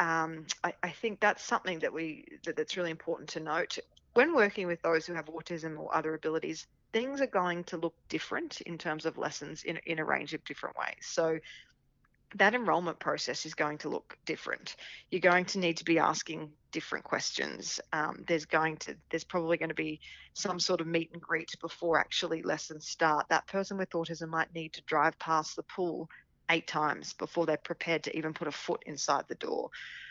um, 0.00 0.46
I, 0.64 0.72
I, 0.82 0.90
think 0.90 1.20
that's 1.20 1.44
something 1.44 1.78
that 1.80 1.92
we 1.92 2.24
that, 2.44 2.56
that's 2.56 2.76
really 2.76 2.90
important 2.90 3.28
to 3.30 3.40
note 3.40 3.78
when 4.14 4.34
working 4.34 4.66
with 4.66 4.82
those 4.82 5.06
who 5.06 5.14
have 5.14 5.26
autism 5.26 5.78
or 5.78 5.94
other 5.94 6.14
abilities. 6.14 6.66
Things 6.92 7.20
are 7.20 7.26
going 7.26 7.64
to 7.64 7.76
look 7.76 7.94
different 8.08 8.60
in 8.62 8.78
terms 8.78 9.06
of 9.06 9.18
lessons 9.18 9.64
in, 9.64 9.78
in 9.86 9.98
a 9.98 10.04
range 10.04 10.34
of 10.34 10.44
different 10.44 10.76
ways. 10.78 11.02
So 11.02 11.38
that 12.34 12.54
enrollment 12.54 12.98
process 12.98 13.46
is 13.46 13.54
going 13.54 13.78
to 13.78 13.88
look 13.88 14.18
different. 14.26 14.76
You're 15.10 15.20
going 15.20 15.44
to 15.46 15.58
need 15.58 15.76
to 15.78 15.84
be 15.84 15.98
asking 15.98 16.50
different 16.72 17.04
questions. 17.04 17.80
Um, 17.92 18.24
there's 18.26 18.44
going 18.44 18.76
to 18.78 18.96
there's 19.10 19.24
probably 19.24 19.56
going 19.56 19.68
to 19.70 19.74
be 19.74 20.00
some 20.34 20.58
sort 20.58 20.80
of 20.80 20.86
meet 20.86 21.10
and 21.12 21.22
greet 21.22 21.50
before 21.60 21.98
actually 21.98 22.42
lessons 22.42 22.88
start. 22.88 23.26
That 23.28 23.46
person 23.46 23.78
with 23.78 23.90
autism 23.90 24.28
might 24.28 24.52
need 24.54 24.72
to 24.74 24.82
drive 24.82 25.18
past 25.18 25.56
the 25.56 25.62
pool 25.62 26.08
eight 26.50 26.66
times 26.66 27.12
before 27.12 27.46
they're 27.46 27.56
prepared 27.56 28.02
to 28.04 28.16
even 28.16 28.32
put 28.32 28.48
a 28.48 28.52
foot 28.52 28.82
inside 28.86 29.24
the 29.28 29.34
door. 29.36 29.70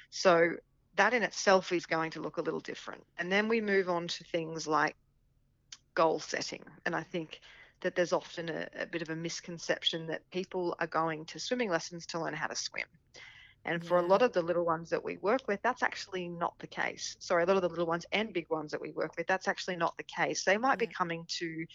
So 0.10 0.53
that 0.96 1.13
in 1.13 1.24
itself 1.24 1.72
is 1.72 1.86
going 1.86 2.12
to 2.12 2.22
look 2.22 2.38
a 2.38 2.41
little 2.41 2.60
different. 2.60 3.03
And 3.17 3.32
then 3.32 3.48
we 3.48 3.62
move 3.62 3.89
on 3.89 4.08
to 4.08 4.24
things 4.24 4.67
like 4.67 4.96
goal 5.95 6.19
setting. 6.19 6.63
And 6.85 6.95
I 6.95 7.03
think 7.03 7.41
that 7.81 7.95
there's 7.95 8.13
often 8.13 8.49
a, 8.49 8.67
a, 8.79 8.85
bit 8.85 9.01
of 9.01 9.09
a 9.09 9.15
misconception 9.15 10.07
that 10.07 10.29
people 10.31 10.75
are 10.79 10.87
going 10.87 11.25
to 11.25 11.39
swimming 11.39 11.69
lessons 11.69 12.05
to 12.07 12.19
learn 12.19 12.33
how 12.33 12.47
to 12.47 12.55
swim. 12.55 12.85
And 13.65 13.83
for 13.83 13.99
yeah. 13.99 14.05
a 14.05 14.07
lot 14.07 14.21
of 14.21 14.31
the 14.31 14.41
little 14.41 14.65
ones 14.65 14.89
that 14.91 15.03
we 15.03 15.17
work 15.17 15.47
with, 15.47 15.61
that's 15.61 15.83
actually 15.83 16.29
not 16.29 16.57
the 16.59 16.67
case. 16.67 17.15
Sorry, 17.19 17.43
a 17.43 17.45
lot 17.45 17.55
of 17.55 17.63
the 17.63 17.69
little 17.69 17.87
ones 17.87 18.05
and 18.11 18.31
big 18.31 18.49
ones 18.49 18.71
that 18.71 18.81
we 18.81 18.91
work 18.91 19.17
with, 19.17 19.27
that's 19.27 19.47
actually 19.47 19.75
not 19.75 19.97
the 19.97 20.03
case. 20.03 20.43
They 20.43 20.57
might 20.57 20.79
yeah. 20.81 20.87
be 20.87 20.93
coming 20.93 21.25
to 21.39 21.65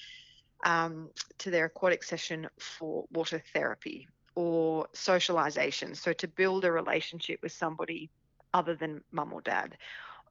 um, 0.65 1.09
to 1.39 1.51
their 1.51 1.67
aquatic 1.67 2.05
session 2.05 2.47
for 2.59 3.07
water 3.13 3.43
therapy 3.53 4.09
or 4.35 4.87
socialization. 4.93 5.95
So 5.95 6.13
to 6.13 6.29
build 6.29 6.65
a 6.65 6.73
relationship 6.73 7.41
with 7.43 7.53
somebody 7.53 8.11
other 8.53 8.75
than 8.75 9.03
mum 9.11 9.33
or 9.33 9.41
dad 9.41 9.77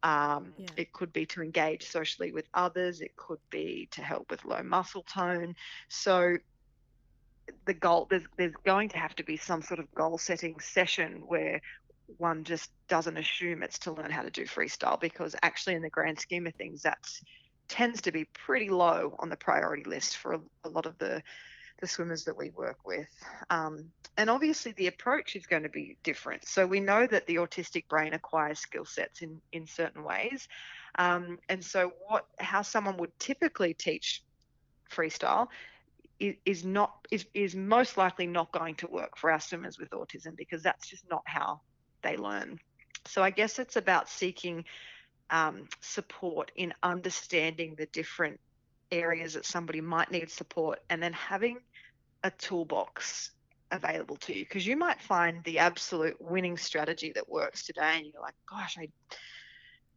um, 0.04 0.54
yeah. 0.58 0.68
It 0.78 0.94
could 0.94 1.12
be 1.12 1.26
to 1.28 1.42
engage 1.42 1.88
socially 1.88 2.32
with 2.32 2.48
others. 2.54 3.02
It 3.02 3.16
could 3.18 3.40
be 3.50 3.90
to 3.92 4.02
help 4.02 4.30
with 4.32 4.46
low 4.46 4.64
muscle 4.64 5.04
tone. 5.04 5.56
So 5.90 6.38
the 7.66 7.74
goal 7.74 8.08
there's 8.10 8.24
there's 8.38 8.54
going 8.64 8.90
to 8.90 8.98
have 8.98 9.16
to 9.16 9.24
be 9.24 9.36
some 9.36 9.62
sort 9.62 9.80
of 9.80 9.94
goal 9.96 10.18
setting 10.18 10.60
session 10.60 11.24
where 11.28 11.60
one 12.18 12.44
just 12.44 12.72
doesn't 12.88 13.18
assume 13.18 13.62
it's 13.62 13.80
to 13.80 13.92
learn 13.92 14.10
how 14.10 14.22
to 14.22 14.32
do 14.32 14.46
freestyle 14.46 15.00
because 15.00 15.36
actually 15.44 15.76
in 15.76 15.82
the 15.82 15.90
grand 15.90 16.20
scheme 16.20 16.48
of 16.48 16.56
things 16.56 16.82
that 16.84 16.98
tends 17.68 18.02
to 18.02 18.12
be 18.12 18.26
pretty 18.26 18.70
low 18.70 19.16
on 19.20 19.30
the 19.30 19.36
priority 19.36 19.84
list 19.84 20.18
for 20.18 20.34
a, 20.34 20.40
a 20.64 20.70
lot 20.70 20.86
of 20.86 20.98
the 20.98 21.22
the 21.80 21.88
swimmers 21.88 22.26
that 22.26 22.38
we 22.38 22.50
work 22.52 22.78
with. 22.86 23.08
Um, 23.50 23.92
and 24.18 24.30
obviously, 24.30 24.74
the 24.74 24.88
approach 24.88 25.36
is 25.36 25.46
going 25.46 25.64
to 25.64 25.70
be 25.70 25.98
different. 26.04 26.48
So 26.48 26.66
we 26.66 26.80
know 26.80 27.08
that 27.08 27.26
the 27.28 27.36
autistic 27.36 27.88
brain 27.88 28.14
acquires 28.14 28.60
skill 28.60 28.86
sets 28.86 29.22
in, 29.22 29.42
in 29.52 29.66
certain 29.66 30.04
ways. 30.04 30.48
Um, 30.96 31.40
and 31.48 31.64
so, 31.64 31.94
what 32.08 32.26
how 32.40 32.62
someone 32.62 32.98
would 32.98 33.18
typically 33.20 33.74
teach 33.74 34.24
freestyle 34.92 35.48
is, 36.20 36.36
is 36.46 36.66
not 36.66 37.08
is, 37.12 37.26
is 37.34 37.56
most 37.56 37.98
likely 37.98 38.28
not 38.28 38.52
going 38.52 38.76
to 38.76 38.88
work 38.88 39.18
for 39.18 39.32
our 39.32 39.40
swimmers 39.40 39.80
with 39.80 39.90
autism 39.92 40.36
because 40.36 40.64
that's 40.64 40.88
just 40.88 41.10
not 41.10 41.22
how 41.26 41.62
they 42.02 42.18
learn. 42.18 42.60
So 43.06 43.24
I 43.24 43.30
guess 43.30 43.60
it's 43.60 43.76
about 43.76 44.10
seeking 44.10 44.66
um, 45.30 45.68
support 45.82 46.52
in 46.56 46.74
understanding 46.84 47.76
the 47.78 47.86
different 47.88 48.40
areas 48.92 49.34
that 49.34 49.46
somebody 49.46 49.82
might 49.82 50.12
need 50.12 50.30
support 50.30 50.80
and 50.90 51.02
then 51.02 51.14
having 51.14 51.60
a 52.24 52.32
toolbox 52.32 53.32
available 53.72 54.16
to 54.18 54.36
you 54.36 54.46
because 54.46 54.66
you 54.66 54.76
might 54.76 55.00
find 55.00 55.44
the 55.44 55.60
absolute 55.60 56.16
winning 56.20 56.58
strategy 56.58 57.12
that 57.14 57.30
works 57.30 57.66
today 57.66 57.98
and 57.98 58.08
you're 58.12 58.22
like 58.22 58.34
gosh 58.50 58.78
i 58.80 58.88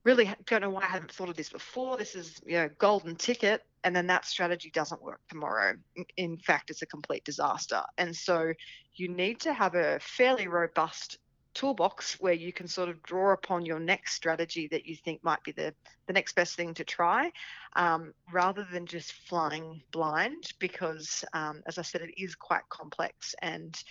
really 0.04 0.30
don't 0.46 0.60
know 0.60 0.70
why 0.70 0.82
i 0.82 0.86
haven't 0.86 1.12
thought 1.12 1.28
of 1.28 1.36
this 1.36 1.50
before. 1.50 1.96
This 1.96 2.14
is 2.14 2.40
you 2.44 2.54
know 2.54 2.68
golden 2.78 3.16
ticket 3.16 3.62
and 3.84 3.94
then 3.94 4.06
that 4.08 4.24
strategy 4.24 4.70
doesn't 4.72 5.02
work 5.02 5.20
tomorrow. 5.28 5.74
In 6.16 6.38
fact 6.38 6.70
it's 6.70 6.82
a 6.82 6.86
complete 6.86 7.24
disaster. 7.24 7.82
And 7.98 8.14
so 8.14 8.52
you 8.94 9.08
need 9.08 9.40
to 9.40 9.52
have 9.52 9.74
a 9.74 9.98
fairly 10.00 10.48
robust 10.48 11.18
toolbox 11.54 12.18
where 12.20 12.32
you 12.32 12.52
can 12.52 12.66
sort 12.66 12.88
of 12.88 13.02
draw 13.02 13.32
upon 13.32 13.64
your 13.66 13.78
next 13.78 14.14
strategy 14.14 14.68
that 14.68 14.86
you 14.86 14.96
think 14.96 15.22
might 15.22 15.42
be 15.44 15.52
the, 15.52 15.74
the 16.06 16.12
next 16.12 16.34
best 16.34 16.56
thing 16.56 16.74
to 16.74 16.84
try 16.84 17.30
um, 17.76 18.12
rather 18.32 18.66
than 18.72 18.86
just 18.86 19.12
flying 19.12 19.82
blind 19.92 20.52
because 20.58 21.24
um, 21.32 21.62
as 21.66 21.78
i 21.78 21.82
said 21.82 22.00
it 22.00 22.14
is 22.16 22.34
quite 22.34 22.62
complex 22.68 23.34
and 23.42 23.82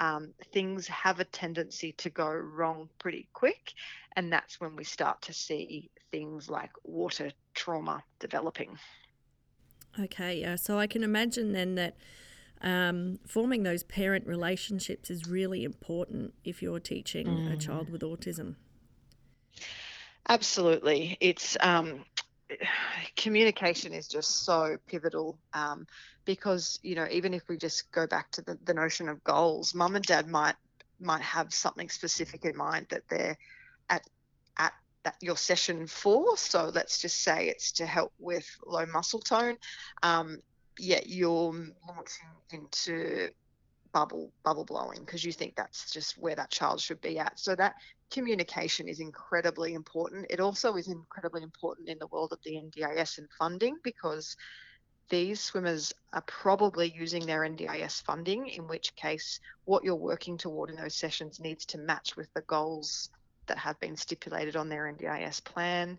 um, 0.00 0.32
things 0.52 0.88
have 0.88 1.20
a 1.20 1.24
tendency 1.24 1.92
to 1.98 2.08
go 2.08 2.26
wrong 2.26 2.88
pretty 2.98 3.28
quick. 3.34 3.74
And 4.16 4.32
that's 4.32 4.58
when 4.58 4.74
we 4.74 4.82
start 4.82 5.20
to 5.22 5.34
see 5.34 5.90
things 6.10 6.48
like 6.48 6.70
water 6.84 7.30
trauma 7.54 8.02
developing. 8.18 8.78
Okay 9.98 10.44
uh, 10.44 10.56
so 10.56 10.78
i 10.78 10.86
can 10.86 11.02
imagine 11.02 11.52
then 11.52 11.74
that 11.74 11.96
um, 12.62 13.18
forming 13.26 13.62
those 13.62 13.82
parent 13.82 14.26
relationships 14.26 15.10
is 15.10 15.26
really 15.26 15.64
important 15.64 16.34
if 16.44 16.62
you're 16.62 16.80
teaching 16.80 17.26
mm. 17.26 17.52
a 17.52 17.56
child 17.56 17.90
with 17.90 18.02
autism. 18.02 18.56
Absolutely. 20.28 21.16
It's 21.20 21.56
um, 21.60 22.04
communication 23.16 23.92
is 23.92 24.08
just 24.08 24.44
so 24.44 24.76
pivotal 24.86 25.38
um, 25.54 25.86
because, 26.24 26.78
you 26.82 26.94
know, 26.94 27.06
even 27.10 27.34
if 27.34 27.48
we 27.48 27.56
just 27.56 27.90
go 27.92 28.06
back 28.06 28.30
to 28.32 28.42
the, 28.42 28.58
the 28.64 28.74
notion 28.74 29.08
of 29.08 29.22
goals, 29.24 29.74
mum 29.74 29.96
and 29.96 30.04
dad 30.04 30.28
might 30.28 30.56
might 31.02 31.22
have 31.22 31.54
something 31.54 31.88
specific 31.88 32.44
in 32.44 32.54
mind 32.54 32.86
that 32.90 33.02
they're 33.08 33.38
at 33.88 34.02
at 34.58 34.74
that 35.02 35.16
your 35.20 35.36
session 35.36 35.86
for. 35.86 36.36
So 36.36 36.70
let's 36.74 37.00
just 37.00 37.22
say 37.22 37.48
it's 37.48 37.72
to 37.72 37.86
help 37.86 38.12
with 38.18 38.46
low 38.66 38.84
muscle 38.86 39.20
tone. 39.20 39.56
Um, 40.02 40.38
yeah, 40.80 41.00
you're 41.04 41.52
launching 41.86 42.28
into 42.52 43.30
bubble 43.92 44.32
bubble 44.44 44.64
blowing 44.64 45.00
because 45.00 45.24
you 45.24 45.32
think 45.32 45.56
that's 45.56 45.90
just 45.90 46.16
where 46.16 46.36
that 46.36 46.50
child 46.50 46.80
should 46.80 47.00
be 47.00 47.18
at. 47.18 47.38
So 47.38 47.54
that 47.56 47.74
communication 48.10 48.88
is 48.88 49.00
incredibly 49.00 49.74
important. 49.74 50.26
It 50.30 50.40
also 50.40 50.76
is 50.76 50.88
incredibly 50.88 51.42
important 51.42 51.88
in 51.88 51.98
the 51.98 52.06
world 52.06 52.32
of 52.32 52.38
the 52.44 52.52
NDIS 52.52 53.18
and 53.18 53.28
funding 53.38 53.76
because 53.82 54.36
these 55.10 55.40
swimmers 55.40 55.92
are 56.12 56.22
probably 56.22 56.92
using 56.96 57.26
their 57.26 57.40
NDIS 57.40 58.02
funding, 58.02 58.48
in 58.48 58.68
which 58.68 58.94
case 58.94 59.40
what 59.64 59.84
you're 59.84 59.96
working 59.96 60.38
toward 60.38 60.70
in 60.70 60.76
those 60.76 60.94
sessions 60.94 61.40
needs 61.40 61.66
to 61.66 61.78
match 61.78 62.16
with 62.16 62.32
the 62.34 62.42
goals 62.42 63.10
that 63.46 63.58
have 63.58 63.78
been 63.80 63.96
stipulated 63.96 64.54
on 64.54 64.68
their 64.68 64.84
NDIS 64.84 65.44
plan. 65.44 65.98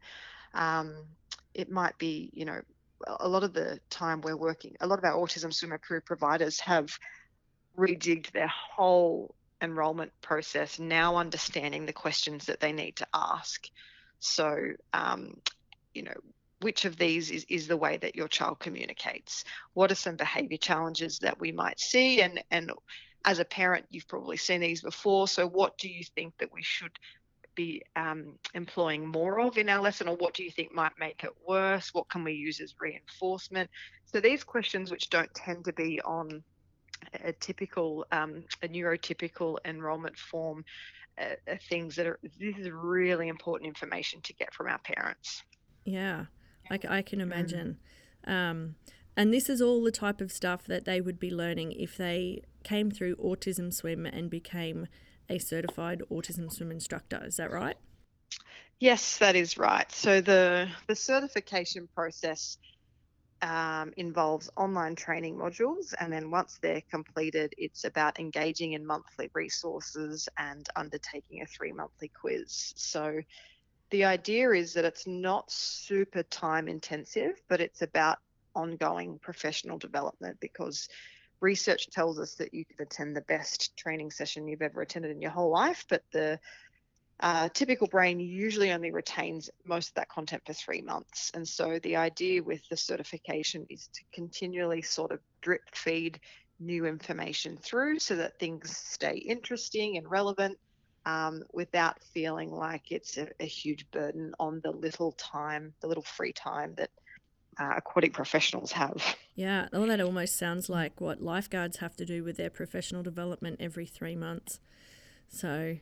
Um, 0.54 0.96
it 1.54 1.70
might 1.70 1.98
be, 1.98 2.30
you 2.34 2.46
know, 2.46 2.62
a 3.08 3.28
lot 3.28 3.44
of 3.44 3.54
the 3.54 3.80
time 3.90 4.22
we're 4.22 4.38
working, 4.38 4.76
a 4.82 4.88
lot 4.88 5.00
of 5.00 5.06
our 5.06 5.14
autism 5.14 5.54
swimmer 5.54 5.78
career 5.78 6.02
providers 6.02 6.60
have 6.60 6.98
rejigged 7.78 8.32
their 8.32 8.48
whole 8.48 9.36
enrollment 9.62 10.12
process, 10.22 10.80
now 10.80 11.16
understanding 11.16 11.86
the 11.86 11.94
questions 11.94 12.46
that 12.46 12.60
they 12.60 12.72
need 12.72 12.96
to 12.98 13.08
ask. 13.14 13.70
So, 14.20 14.74
um, 14.94 15.38
you 15.94 16.04
know, 16.04 16.14
which 16.62 16.86
of 16.86 16.98
these 16.98 17.32
is, 17.32 17.46
is 17.50 17.68
the 17.68 17.78
way 17.78 17.98
that 17.98 18.16
your 18.16 18.28
child 18.28 18.60
communicates? 18.60 19.44
What 19.74 19.92
are 19.92 19.96
some 19.96 20.16
behavior 20.16 20.58
challenges 20.58 21.20
that 21.20 21.40
we 21.40 21.52
might 21.52 21.80
see? 21.80 22.22
And, 22.22 22.44
and 22.52 22.72
as 23.26 23.40
a 23.40 23.46
parent, 23.46 23.86
you've 23.90 24.08
probably 24.08 24.38
seen 24.38 24.62
these 24.62 24.82
before. 24.82 25.28
So, 25.28 25.48
what 25.48 25.78
do 25.78 25.90
you 25.90 26.04
think 26.04 26.38
that 26.40 26.54
we 26.54 26.62
should 26.62 26.98
be 27.56 27.84
um, 27.96 28.34
employing 28.54 29.08
more 29.08 29.40
of 29.42 29.58
in 29.58 29.70
our 29.70 29.82
lesson, 29.82 30.08
or 30.08 30.16
what 30.16 30.34
do 30.34 30.44
you 30.44 30.52
think 30.52 30.74
might 30.74 30.94
make 31.00 31.24
it 31.24 31.32
worse? 31.48 31.94
What 31.94 32.10
can 32.10 32.24
we 32.24 32.34
use 32.34 32.60
as 32.60 32.76
reinforcement? 32.80 33.70
So 34.06 34.20
these 34.20 34.44
questions, 34.44 34.92
which 34.92 35.10
don't 35.10 35.34
tend 35.34 35.66
to 35.66 35.74
be 35.74 36.02
on 36.02 36.44
a 37.24 37.34
typical, 37.34 38.06
um, 38.12 38.44
a 38.62 38.68
neurotypical 38.68 39.58
enrolment 39.66 40.18
form, 40.18 40.64
uh, 41.20 41.36
are 41.48 41.60
things 41.70 41.96
that 41.96 42.08
are 42.08 42.20
this 42.40 42.58
is 42.58 42.70
really 42.70 43.28
important 43.28 43.68
information 43.68 44.22
to 44.22 44.34
get 44.34 44.54
from 44.54 44.68
our 44.68 44.80
parents. 44.80 45.44
Yeah, 45.84 46.26
I, 46.70 46.80
I 46.88 47.02
can 47.02 47.22
imagine. 47.22 47.78
Mm. 48.28 48.32
Um, 48.32 48.76
and 49.18 49.34
this 49.34 49.50
is 49.50 49.62
all 49.62 49.84
the 49.84 49.92
type 49.92 50.22
of 50.22 50.32
stuff 50.32 50.66
that 50.66 50.86
they 50.86 51.02
would 51.02 51.20
be 51.20 51.32
learning 51.32 51.74
if 51.74 51.98
they 51.98 52.44
came 52.64 52.92
through 52.92 53.16
Autism 53.18 53.74
Swim 53.74 54.06
and 54.06 54.30
became 54.30 54.88
a 55.32 55.40
certified 55.40 56.04
autism 56.12 56.52
swim 56.52 56.72
instructor. 56.72 57.22
Is 57.26 57.38
that 57.38 57.52
right? 57.52 57.78
Yes, 58.80 59.18
that 59.18 59.36
is 59.36 59.58
right. 59.58 59.90
So 59.92 60.22
the 60.22 60.68
the 60.88 60.96
certification 60.96 61.88
process 61.96 62.58
um, 63.42 63.94
involves 63.98 64.50
online 64.58 64.96
training 64.96 65.36
modules, 65.36 65.94
and 66.00 66.12
then 66.12 66.32
once 66.32 66.60
they're 66.62 66.84
completed, 66.90 67.54
it's 67.58 67.86
about 67.86 68.20
engaging 68.20 68.74
in 68.74 68.86
monthly 68.86 69.30
resources 69.34 70.28
and 70.38 70.68
undertaking 70.76 71.42
a 71.42 71.46
three 71.46 71.72
monthly 71.72 72.10
quiz. 72.10 72.74
So 72.76 73.22
the 73.92 74.06
idea 74.06 74.52
is 74.52 74.74
that 74.74 74.86
it's 74.86 75.08
not 75.08 75.52
super 75.52 76.24
time 76.24 76.68
intensive, 76.68 77.42
but 77.50 77.62
it's 77.62 77.82
about 77.82 78.18
ongoing 78.56 79.20
professional 79.20 79.78
development 79.78 80.38
because 80.40 80.90
research 81.42 81.90
tells 81.90 82.20
us 82.20 82.36
that 82.36 82.54
you 82.54 82.66
could 82.66 82.80
attend 82.80 83.16
the 83.16 83.22
best 83.22 83.76
training 83.76 84.12
session 84.12 84.48
you've 84.48 84.62
ever 84.62 84.82
attended 84.82 85.12
in 85.12 85.22
your 85.22 85.32
whole 85.32 85.52
life, 85.52 85.86
but 85.90 86.04
the 86.14 86.40
uh, 87.20 87.50
typical 87.50 87.88
brain 87.88 88.20
usually 88.20 88.72
only 88.72 88.92
retains 88.92 89.50
most 89.64 89.90
of 89.90 89.94
that 89.96 90.10
content 90.10 90.42
for 90.46 90.54
three 90.54 90.82
months. 90.82 91.32
And 91.36 91.48
so 91.48 91.80
the 91.80 91.96
idea 91.96 92.42
with 92.42 92.62
the 92.70 92.78
certification 92.78 93.66
is 93.70 93.90
to 93.94 94.02
continually 94.12 94.82
sort 94.82 95.12
of 95.12 95.20
drip 95.42 95.62
feed 95.74 96.20
new 96.60 96.86
information 96.86 97.58
through 97.58 98.00
so 98.00 98.16
that 98.16 98.40
things 98.40 98.76
stay 98.76 99.18
interesting 99.18 99.98
and 99.98 100.10
relevant 100.10 100.58
um, 101.06 101.44
without 101.52 101.98
feeling 102.14 102.52
like 102.52 102.92
it's 102.92 103.18
a, 103.18 103.28
a, 103.40 103.46
huge 103.46 103.90
burden 103.90 104.34
on 104.40 104.62
the 104.64 104.70
little 104.70 105.14
time, 105.14 105.74
the 105.82 105.88
little 105.88 106.04
free 106.04 106.32
time 106.32 106.76
that 106.78 106.92
uh, 107.60 107.74
aquatic 107.78 108.14
professionals 108.14 108.72
have. 108.72 109.04
Yeah, 109.34 109.70
well, 109.72 109.88
that 109.88 110.02
almost 110.02 110.38
sounds 110.38 110.70
like 110.70 111.00
what 111.00 111.24
lifeguards 111.24 111.78
have 111.78 111.96
to 111.96 112.06
do 112.06 112.22
with 112.22 112.36
their 112.36 112.50
professional 112.50 113.02
development 113.02 113.58
every 113.62 113.86
three 113.86 114.16
months. 114.16 114.60
So, 115.30 115.78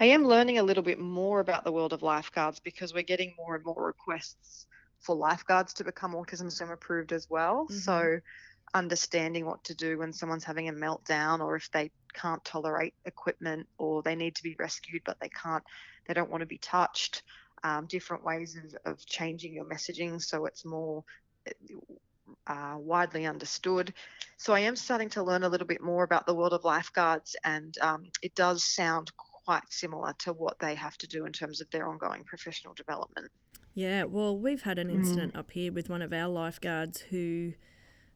I 0.00 0.04
am 0.06 0.24
learning 0.24 0.58
a 0.58 0.62
little 0.62 0.82
bit 0.82 0.98
more 0.98 1.38
about 1.38 1.64
the 1.64 1.70
world 1.70 1.92
of 1.92 2.02
lifeguards 2.02 2.60
because 2.60 2.94
we're 2.94 3.02
getting 3.02 3.34
more 3.36 3.54
and 3.54 3.64
more 3.64 3.86
requests 3.86 4.66
for 5.00 5.14
lifeguards 5.14 5.74
to 5.74 5.84
become 5.84 6.14
autism 6.14 6.50
swim 6.50 6.70
approved 6.70 7.12
as 7.12 7.28
well. 7.28 7.66
Mm-hmm. 7.66 7.76
So, 7.76 8.20
understanding 8.74 9.44
what 9.44 9.62
to 9.64 9.74
do 9.74 9.98
when 9.98 10.14
someone's 10.14 10.44
having 10.44 10.70
a 10.70 10.72
meltdown 10.72 11.40
or 11.40 11.56
if 11.56 11.70
they 11.72 11.90
can't 12.14 12.42
tolerate 12.42 12.94
equipment 13.04 13.68
or 13.76 14.02
they 14.02 14.16
need 14.16 14.34
to 14.36 14.42
be 14.42 14.56
rescued 14.58 15.02
but 15.04 15.18
they 15.20 15.28
can't, 15.28 15.62
they 16.08 16.14
don't 16.14 16.30
want 16.30 16.40
to 16.40 16.46
be 16.46 16.58
touched 16.58 17.22
um, 17.64 17.86
different 17.86 18.24
ways 18.24 18.56
of, 18.56 18.92
of 18.92 19.06
changing 19.06 19.54
your 19.54 19.64
messaging 19.64 20.20
so 20.20 20.46
it's 20.46 20.64
more 20.64 21.04
uh, 22.46 22.76
widely 22.78 23.26
understood. 23.26 23.92
So 24.36 24.52
I 24.52 24.60
am 24.60 24.76
starting 24.76 25.10
to 25.10 25.22
learn 25.22 25.42
a 25.42 25.48
little 25.48 25.66
bit 25.66 25.82
more 25.82 26.04
about 26.04 26.26
the 26.26 26.34
world 26.34 26.52
of 26.52 26.64
lifeguards, 26.64 27.36
and 27.44 27.76
um, 27.80 28.06
it 28.22 28.34
does 28.34 28.64
sound 28.64 29.12
quite 29.16 29.62
similar 29.70 30.14
to 30.20 30.32
what 30.32 30.58
they 30.58 30.74
have 30.74 30.96
to 30.98 31.06
do 31.06 31.24
in 31.26 31.32
terms 31.32 31.60
of 31.60 31.70
their 31.70 31.88
ongoing 31.88 32.24
professional 32.24 32.74
development. 32.74 33.30
Yeah, 33.74 34.04
well, 34.04 34.36
we've 34.36 34.62
had 34.62 34.78
an 34.78 34.90
incident 34.90 35.34
mm. 35.34 35.38
up 35.38 35.50
here 35.50 35.72
with 35.72 35.88
one 35.88 36.02
of 36.02 36.12
our 36.12 36.28
lifeguards 36.28 37.00
who 37.00 37.54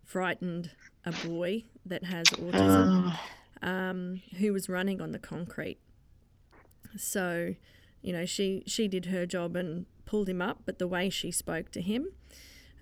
frightened 0.04 0.70
a 1.04 1.12
boy 1.26 1.64
that 1.86 2.04
has 2.04 2.26
autism, 2.26 3.16
um, 3.62 4.20
who 4.38 4.52
was 4.52 4.68
running 4.68 5.00
on 5.00 5.12
the 5.12 5.18
concrete. 5.18 5.78
So 6.96 7.54
you 8.06 8.12
know, 8.12 8.24
she 8.24 8.62
she 8.68 8.86
did 8.86 9.06
her 9.06 9.26
job 9.26 9.56
and 9.56 9.84
pulled 10.04 10.28
him 10.28 10.40
up, 10.40 10.60
but 10.64 10.78
the 10.78 10.86
way 10.86 11.10
she 11.10 11.32
spoke 11.32 11.72
to 11.72 11.80
him, 11.80 12.06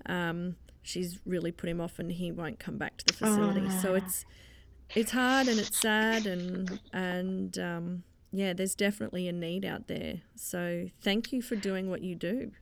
um, 0.05 0.55
she's 0.83 1.19
really 1.25 1.51
put 1.51 1.67
him 1.67 1.81
off, 1.81 1.97
and 1.97 2.11
he 2.11 2.31
won't 2.31 2.59
come 2.59 2.77
back 2.77 2.97
to 2.97 3.05
the 3.05 3.13
facility. 3.13 3.65
Oh. 3.67 3.79
So 3.81 3.95
it's 3.95 4.23
it's 4.93 5.11
hard 5.11 5.47
and 5.47 5.57
it's 5.57 5.81
sad, 5.81 6.27
and 6.27 6.79
and 6.93 7.57
um, 7.57 8.03
yeah, 8.31 8.53
there's 8.53 8.75
definitely 8.75 9.27
a 9.27 9.33
need 9.33 9.65
out 9.65 9.87
there. 9.87 10.21
So 10.35 10.89
thank 11.01 11.33
you 11.33 11.41
for 11.41 11.55
doing 11.55 11.89
what 11.89 12.01
you 12.01 12.15
do. 12.15 12.51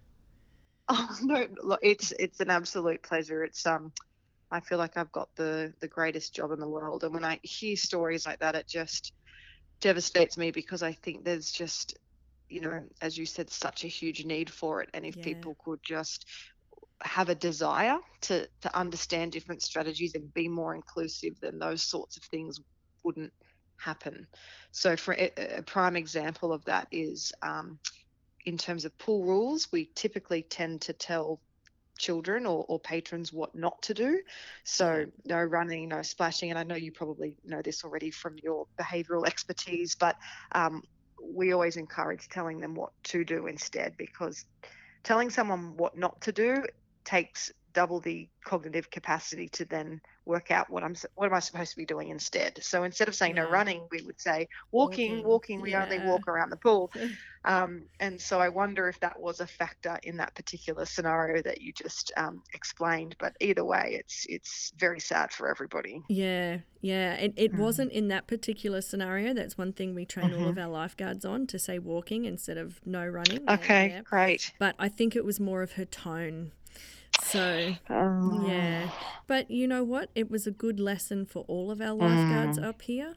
Oh 0.90 1.18
no, 1.22 1.48
it's 1.82 2.12
it's 2.20 2.42
an 2.42 2.50
absolute 2.50 3.04
pleasure. 3.04 3.44
It's 3.44 3.66
um. 3.66 3.94
I 4.52 4.60
feel 4.60 4.78
like 4.78 4.98
I've 4.98 5.14
got 5.14 5.30
the 5.38 5.74
the 5.80 5.88
greatest 5.88 6.36
job 6.36 6.52
in 6.52 6.60
the 6.60 6.68
world, 6.68 7.06
and 7.06 7.14
when 7.14 7.24
I 7.24 7.40
hear 7.42 7.78
stories 7.78 8.26
like 8.26 8.40
that, 8.40 8.56
it 8.56 8.68
just 8.68 9.14
devastates 9.80 10.38
me 10.38 10.52
because 10.52 10.84
I 10.84 10.92
think 10.92 11.24
there's 11.24 11.54
just 11.54 11.98
you 12.50 12.62
know, 12.62 12.84
as 13.02 13.18
you 13.18 13.26
said, 13.26 13.50
such 13.50 13.84
a 13.84 13.88
huge 13.88 14.26
need 14.26 14.50
for 14.50 14.82
it. 14.82 14.90
And 14.94 15.06
if 15.06 15.16
yeah. 15.18 15.24
people 15.24 15.58
could 15.64 15.80
just 15.84 16.26
have 17.02 17.30
a 17.30 17.36
desire 17.36 17.98
to 18.22 18.48
to 18.62 18.78
understand 18.78 19.32
different 19.32 19.62
strategies 19.62 20.16
and 20.16 20.34
be 20.34 20.48
more 20.48 20.76
inclusive, 20.76 21.40
then 21.42 21.60
those 21.60 21.84
sorts 21.84 22.18
of 22.18 22.24
things 22.24 22.60
wouldn't 23.04 23.34
happen. 23.78 24.28
So, 24.72 24.96
for 24.96 25.14
a, 25.14 25.32
a 25.58 25.62
prime 25.62 25.96
example 25.96 26.54
of 26.54 26.64
that 26.66 26.88
is 26.92 27.34
um, 27.42 27.80
in 28.46 28.58
terms 28.58 28.86
of 28.86 28.98
pool 28.98 29.24
rules, 29.26 29.72
we 29.72 29.90
typically 29.96 30.44
tend 30.44 30.82
to 30.82 30.94
tell 30.94 31.40
children 31.98 32.48
or, 32.48 32.66
or, 32.68 32.80
patrons 32.80 33.32
what 33.32 33.54
not 33.54 33.80
to 33.84 33.94
do. 33.94 34.22
So, 34.64 35.06
no 35.26 35.42
running, 35.44 35.90
no 35.90 36.02
splashing. 36.02 36.50
And 36.50 36.58
I 36.58 36.64
know 36.64 36.76
you 36.76 36.92
probably 36.92 37.38
know 37.46 37.62
this 37.62 37.84
already 37.84 38.12
from 38.12 38.38
your 38.42 38.68
behavioral 38.80 39.28
expertise, 39.28 39.96
but 39.96 40.16
um, 40.54 40.84
we 41.34 41.54
always 41.54 41.78
encourage 41.78 42.28
telling 42.30 42.60
them 42.60 42.76
what 42.76 42.92
to 43.04 43.24
do 43.24 43.48
instead 43.48 43.96
because 43.98 44.46
telling 45.04 45.30
someone 45.30 45.76
what 45.78 45.98
not 45.98 46.20
to 46.22 46.32
do 46.32 46.64
takes 47.06 47.52
double 47.74 48.00
the 48.00 48.28
cognitive 48.44 48.90
capacity 48.90 49.48
to 49.50 49.66
then 49.66 50.02
work 50.26 50.52
out 50.52 50.70
what 50.70 50.84
I'm 50.84 50.96
what 51.16 51.28
am 51.28 51.34
I 51.34 51.40
supposed 51.40 51.72
to 51.72 51.78
be 51.78 51.86
doing 51.86 52.10
instead. 52.10 52.64
So 52.64 52.84
instead 52.84 53.08
of 53.08 53.16
saying 53.16 53.36
yeah. 53.36 53.44
no 53.44 53.50
running, 53.50 53.88
we 53.92 54.02
would 54.02 54.20
say 54.20 54.48
walking, 54.72 55.24
walking. 55.24 55.62
we 55.62 55.72
yeah. 55.72 55.84
only 55.84 56.00
walk 56.00 56.28
around 56.28 56.50
the 56.50 56.58
pool. 56.58 56.92
Um, 57.46 57.84
and 58.00 58.22
so 58.22 58.40
I 58.40 58.48
wonder 58.48 58.88
if 58.88 59.00
that 59.02 59.20
was 59.20 59.42
a 59.42 59.48
factor 59.48 60.00
in 60.04 60.16
that 60.16 60.34
particular 60.34 60.86
scenario 60.86 61.42
that 61.44 61.60
you 61.62 61.74
just 61.74 62.12
um, 62.16 62.42
explained. 62.54 63.18
But 63.20 63.36
either 63.42 63.66
way, 63.66 63.98
it's 64.00 64.26
it's 64.30 64.72
very 64.78 65.02
sad 65.02 65.34
for 65.34 65.50
everybody. 65.50 66.02
Yeah, 66.08 66.60
yeah. 66.80 67.16
It, 67.16 67.34
it 67.36 67.54
mm. 67.54 67.60
wasn't 67.60 67.92
in 67.92 68.08
that 68.08 68.28
particular 68.28 68.80
scenario. 68.80 69.34
That's 69.34 69.58
one 69.58 69.74
thing 69.74 69.94
we 69.94 70.06
train 70.06 70.30
mm-hmm. 70.30 70.42
all 70.42 70.50
of 70.50 70.56
mm-hmm. 70.56 70.64
our 70.64 70.72
lifeguards 70.72 71.26
on 71.26 71.48
to 71.48 71.60
say 71.60 71.80
walking 71.80 72.24
instead 72.26 72.58
of 72.58 72.80
no 72.86 73.06
running. 73.06 73.44
Okay, 73.50 73.90
yeah. 73.90 74.02
great. 74.04 74.54
But 74.58 74.76
I 74.80 74.88
think 74.88 75.16
it 75.16 75.26
was 75.26 75.40
more 75.40 75.64
of 75.64 75.74
her 75.74 75.86
tone 75.86 76.54
so, 77.34 77.76
oh. 77.90 78.46
yeah. 78.48 78.90
But 79.26 79.50
you 79.50 79.68
know 79.68 79.84
what? 79.84 80.10
It 80.14 80.30
was 80.30 80.46
a 80.46 80.52
good 80.52 80.80
lesson 80.80 81.26
for 81.26 81.44
all 81.48 81.72
of 81.72 81.82
our 81.82 81.94
lifeguards 81.94 82.60
mm. 82.60 82.64
up 82.64 82.84
here. 82.84 83.16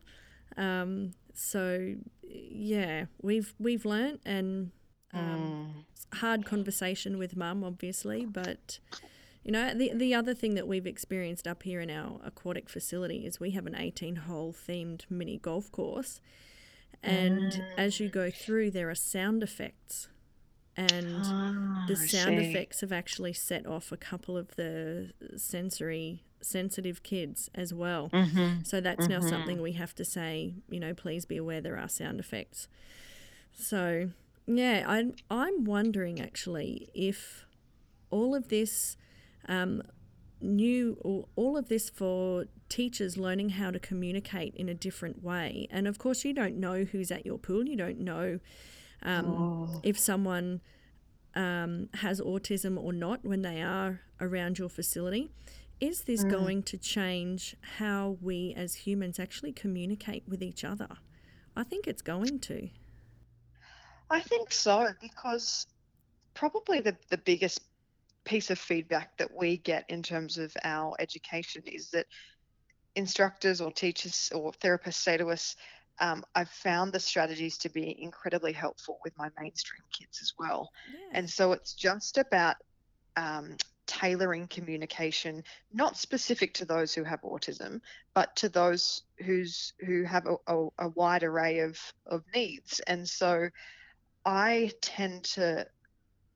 Um, 0.57 1.13
so, 1.35 1.97
yeah, 2.23 3.07
we've 3.21 3.55
we've 3.59 3.85
learnt 3.85 4.23
and 4.25 4.71
um, 5.13 5.75
mm. 6.13 6.17
hard 6.19 6.47
conversation 6.47 7.19
with 7.19 7.37
mum, 7.37 7.63
obviously, 7.63 8.25
but 8.25 8.79
you 9.45 9.53
know 9.53 9.75
the 9.75 9.93
the 9.95 10.15
other 10.15 10.35
thing 10.35 10.55
that 10.55 10.67
we've 10.67 10.87
experienced 10.87 11.47
up 11.47 11.63
here 11.63 11.81
in 11.81 11.91
our 11.91 12.19
aquatic 12.25 12.71
facility 12.71 13.27
is 13.27 13.39
we 13.39 13.51
have 13.51 13.67
an 13.67 13.77
18 13.77 14.17
hole 14.17 14.53
themed 14.53 15.03
mini 15.09 15.39
golf 15.39 15.71
course 15.71 16.21
and 17.01 17.53
mm. 17.53 17.65
as 17.79 18.01
you 18.01 18.09
go 18.09 18.29
through 18.29 18.73
there 18.73 18.91
are 18.91 18.95
sound 18.97 19.45
effects 19.45 20.09
and 20.77 21.23
oh, 21.25 21.85
the 21.89 21.97
sound 21.97 22.39
effects 22.39 22.83
have 22.83 22.93
actually 22.93 23.33
set 23.33 23.67
off 23.67 23.93
a 23.93 23.97
couple 23.97 24.37
of 24.37 24.57
the 24.57 25.13
sensory 25.37 26.23
sensitive 26.43 27.03
kids 27.03 27.51
as 27.55 27.73
well. 27.73 28.11
Mm-hmm. 28.13 28.63
So 28.63 28.81
that's 28.81 29.07
mm-hmm. 29.07 29.21
now 29.21 29.29
something 29.29 29.61
we 29.61 29.73
have 29.73 29.95
to 29.97 30.05
say, 30.05 30.55
you 30.69 30.79
know, 30.79 30.95
please 30.95 31.25
be 31.25 31.37
aware 31.37 31.61
there 31.61 31.79
are 31.79 31.89
sound 31.89 32.21
effects. 32.21 32.69
So, 33.53 34.11
yeah, 34.47 34.85
I'm, 34.87 35.15
I'm 35.31 35.65
wondering 35.65 36.21
actually 36.21 36.89
if 36.95 37.47
all 38.11 38.35
of 38.35 38.49
this 38.49 38.97
um, 39.49 39.83
new, 40.41 41.27
all 41.37 41.57
of 41.57 41.69
this 41.69 41.89
for 41.89 42.45
teachers 42.69 43.17
learning 43.17 43.51
how 43.51 43.71
to 43.71 43.79
communicate 43.79 44.55
in 44.55 44.69
a 44.69 44.75
different 44.75 45.23
way. 45.23 45.67
And 45.71 45.89
of 45.89 45.99
course, 45.99 46.25
you 46.25 46.33
don't 46.33 46.57
know 46.57 46.85
who's 46.85 47.11
at 47.11 47.25
your 47.25 47.39
pool, 47.39 47.67
you 47.67 47.77
don't 47.77 47.99
know 47.99 48.41
um, 49.03 49.27
oh. 49.27 49.81
if 49.83 49.99
someone 49.99 50.61
um, 51.37 51.91
has 51.95 52.21
autism 52.21 52.83
or 52.83 52.93
not 52.93 53.25
when 53.25 53.43
they 53.43 53.63
are 53.63 54.01
around 54.21 54.59
your 54.59 54.69
facility. 54.71 55.31
Is 55.79 56.03
this 56.03 56.25
mm. 56.25 56.31
going 56.31 56.63
to 56.65 56.79
change 56.79 57.55
how 57.79 58.17
we 58.23 58.55
as 58.57 58.75
humans 58.75 59.21
actually 59.21 59.53
communicate 59.53 60.25
with 60.27 60.43
each 60.43 60.65
other? 60.65 60.89
I 61.55 61.65
think 61.65 61.87
it's 61.87 62.03
going 62.03 62.41
to. 62.41 62.71
I 64.09 64.21
think 64.21 64.53
so 64.53 64.89
because 65.01 65.67
probably 66.33 66.81
the, 66.81 66.97
the 67.11 67.19
biggest 67.19 67.61
piece 68.25 68.51
of 68.51 68.59
feedback 68.59 69.17
that 69.19 69.35
we 69.37 69.59
get 69.59 69.85
in 69.89 70.03
terms 70.03 70.39
of 70.39 70.55
our 70.65 70.95
education 70.99 71.63
is 71.67 71.91
that 71.91 72.07
instructors 72.95 73.61
or 73.61 73.71
teachers 73.71 74.31
or 74.35 74.53
therapists 74.53 74.95
say 74.95 75.17
to 75.19 75.29
us, 75.29 75.57
um, 75.99 76.25
I've 76.35 76.51
found 76.51 76.93
the 76.93 77.01
strategies 77.01 77.59
to 77.59 77.69
be 77.69 77.97
incredibly 78.03 78.53
helpful 78.53 78.99
with 79.05 79.17
my 79.17 79.29
mainstream 79.41 79.83
kids 79.93 80.21
as 80.23 80.33
well. 80.39 80.71
Yeah. 80.93 81.19
And 81.19 81.31
so 81.31 81.53
it's 81.53 81.75
just 81.75 82.19
about 82.19 82.57
um, 83.17 83.57
tailoring 83.87 84.47
communication, 84.49 85.43
not 85.73 85.97
specific 85.97 86.55
to 86.55 86.65
those 86.65 86.93
who 86.93 87.05
have 87.05 87.23
autism, 87.23 87.81
but 88.15 88.35
to 88.37 88.49
those 88.49 89.03
who's 89.25 89.73
who 89.81 90.05
have 90.05 90.27
a, 90.27 90.37
a, 90.47 90.69
a 90.79 90.89
wide 90.89 91.23
array 91.23 91.61
of, 91.61 91.79
of 92.07 92.23
needs. 92.35 92.81
And 92.87 93.09
so 93.09 93.49
I 94.25 94.73
tend 94.81 95.25
to 95.25 95.67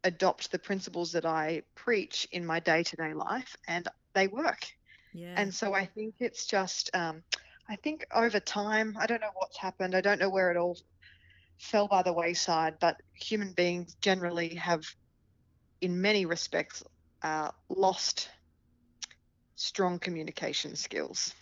adopt 0.04 0.50
the 0.50 0.58
principles 0.58 1.12
that 1.12 1.26
I 1.26 1.62
preach 1.74 2.26
in 2.32 2.46
my 2.46 2.60
day 2.60 2.82
to 2.82 2.96
day 2.96 3.12
life, 3.12 3.56
and 3.68 3.86
they 4.14 4.28
work. 4.28 4.66
Yeah. 5.12 5.34
And 5.36 5.52
so 5.52 5.74
I 5.74 5.86
think 5.86 6.14
it's 6.20 6.46
just, 6.46 6.90
um, 6.94 7.22
I 7.70 7.76
think 7.76 8.04
over 8.12 8.40
time, 8.40 8.96
I 8.98 9.06
don't 9.06 9.20
know 9.20 9.30
what's 9.34 9.56
happened. 9.56 9.94
I 9.94 10.00
don't 10.00 10.18
know 10.18 10.28
where 10.28 10.50
it 10.50 10.56
all 10.56 10.76
fell 11.58 11.86
by 11.86 12.02
the 12.02 12.12
wayside, 12.12 12.74
but 12.80 12.96
human 13.14 13.52
beings 13.52 13.94
generally 14.00 14.56
have, 14.56 14.82
in 15.80 16.00
many 16.00 16.26
respects, 16.26 16.82
uh, 17.22 17.52
lost 17.68 18.28
strong 19.54 20.00
communication 20.00 20.74
skills. 20.74 21.32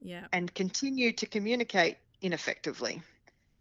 Yeah. 0.00 0.26
And 0.32 0.52
continue 0.54 1.12
to 1.12 1.26
communicate 1.26 1.98
ineffectively. 2.22 3.02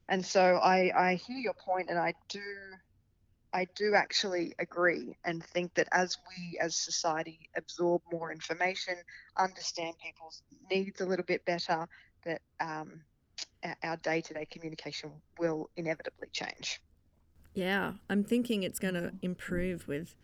And 0.08 0.26
so 0.26 0.56
I, 0.64 0.92
I 0.96 1.16
hear 1.16 1.38
your 1.38 1.54
point 1.54 1.90
and 1.90 2.00
I 2.00 2.14
do 2.30 2.40
I 3.58 3.66
do 3.74 3.96
actually 3.96 4.54
agree 4.60 5.18
and 5.26 5.44
think 5.44 5.74
that 5.74 5.88
as 5.92 6.16
we 6.30 6.60
as 6.60 6.76
society 6.76 7.50
absorb 7.58 8.04
more 8.12 8.32
information, 8.32 8.94
understand 9.36 9.96
people's 9.98 10.44
needs 10.70 11.02
a 11.02 11.06
little 11.08 11.26
bit 11.26 11.44
better, 11.44 11.88
that 12.24 12.42
um, 12.60 13.02
our 13.82 13.98
day 13.98 14.22
to 14.22 14.36
day 14.36 14.46
communication 14.46 15.10
will 15.40 15.72
inevitably 15.76 16.28
change. 16.32 16.80
Yeah, 17.56 17.94
I'm 18.12 18.24
thinking 18.24 18.62
it's 18.62 18.78
going 18.78 18.94
to 18.94 19.14
improve 19.24 19.88
with 19.88 20.16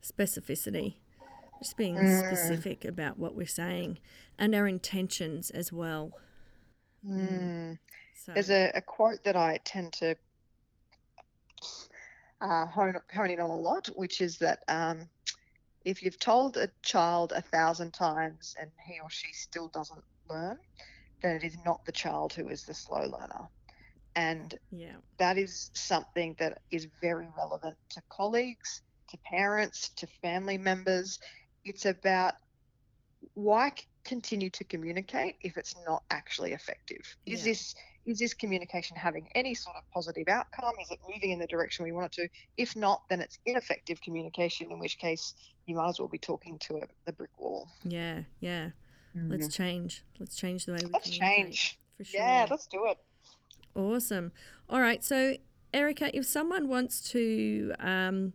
specificity, 0.00 0.94
just 1.60 1.76
being 1.76 1.96
mm. 1.96 2.20
specific 2.20 2.84
about 2.84 3.18
what 3.18 3.34
we're 3.34 3.48
saying 3.48 3.98
and 4.38 4.54
our 4.54 4.68
intentions 4.68 5.50
as 5.50 5.72
well. 5.72 6.12
Mm. 7.04 7.78
So. 8.14 8.32
There's 8.32 8.50
a, 8.50 8.70
a 8.76 8.80
quote 8.80 9.24
that 9.24 9.34
I 9.34 9.58
tend 9.64 9.92
to 9.94 10.14
uh, 12.40 12.66
hone, 12.66 12.96
hone 13.12 13.30
in 13.30 13.40
on 13.40 13.50
a 13.50 13.56
lot, 13.56 13.88
which 13.96 14.20
is 14.20 14.38
that 14.38 14.62
um, 14.68 15.08
if 15.84 16.02
you've 16.02 16.18
told 16.18 16.56
a 16.56 16.68
child 16.82 17.32
a 17.34 17.40
thousand 17.40 17.92
times 17.92 18.54
and 18.60 18.70
he 18.86 19.00
or 19.00 19.10
she 19.10 19.32
still 19.32 19.68
doesn't 19.68 20.02
learn, 20.28 20.58
then 21.22 21.36
it 21.36 21.44
is 21.44 21.56
not 21.64 21.84
the 21.84 21.92
child 21.92 22.32
who 22.32 22.48
is 22.48 22.64
the 22.64 22.74
slow 22.74 23.02
learner. 23.02 23.48
And 24.14 24.58
yeah. 24.70 24.96
that 25.18 25.36
is 25.36 25.70
something 25.74 26.34
that 26.38 26.62
is 26.70 26.88
very 27.00 27.28
relevant 27.36 27.76
to 27.90 28.02
colleagues, 28.08 28.82
to 29.10 29.18
parents, 29.18 29.90
to 29.90 30.06
family 30.22 30.56
members. 30.56 31.18
It's 31.64 31.84
about 31.84 32.34
why 33.34 33.72
continue 34.06 34.48
to 34.50 34.64
communicate 34.64 35.36
if 35.42 35.56
it's 35.56 35.74
not 35.86 36.02
actually 36.10 36.52
effective? 36.52 37.16
Is 37.26 37.40
yeah. 37.40 37.52
this 37.52 37.74
is 38.06 38.18
this 38.20 38.32
communication 38.32 38.96
having 38.96 39.28
any 39.34 39.54
sort 39.54 39.76
of 39.76 39.82
positive 39.92 40.28
outcome? 40.28 40.72
Is 40.80 40.90
it 40.90 41.00
moving 41.12 41.32
in 41.32 41.38
the 41.38 41.46
direction 41.46 41.84
we 41.84 41.92
want 41.92 42.06
it 42.06 42.12
to? 42.22 42.28
If 42.56 42.76
not, 42.76 43.02
then 43.10 43.20
it's 43.20 43.38
ineffective 43.44 44.00
communication, 44.00 44.70
in 44.70 44.78
which 44.78 44.98
case 44.98 45.34
you 45.66 45.74
might 45.74 45.88
as 45.88 45.98
well 45.98 46.08
be 46.08 46.18
talking 46.18 46.58
to 46.60 46.76
a, 46.76 46.82
a 47.08 47.12
brick 47.12 47.30
wall. 47.38 47.68
Yeah, 47.84 48.20
yeah. 48.40 48.70
Mm-hmm. 49.16 49.32
Let's 49.32 49.54
change. 49.54 50.04
Let's 50.20 50.36
change 50.36 50.66
the 50.66 50.72
way 50.72 50.78
we 50.84 50.90
Let's 50.90 51.10
change. 51.10 51.78
For 51.96 52.04
sure. 52.04 52.20
Yeah, 52.20 52.46
let's 52.48 52.66
do 52.66 52.86
it. 52.86 52.98
Awesome. 53.74 54.32
All 54.68 54.80
right. 54.80 55.02
So, 55.02 55.36
Erika, 55.74 56.16
if 56.16 56.26
someone 56.26 56.68
wants 56.68 57.00
to 57.10 57.74
um, 57.80 58.34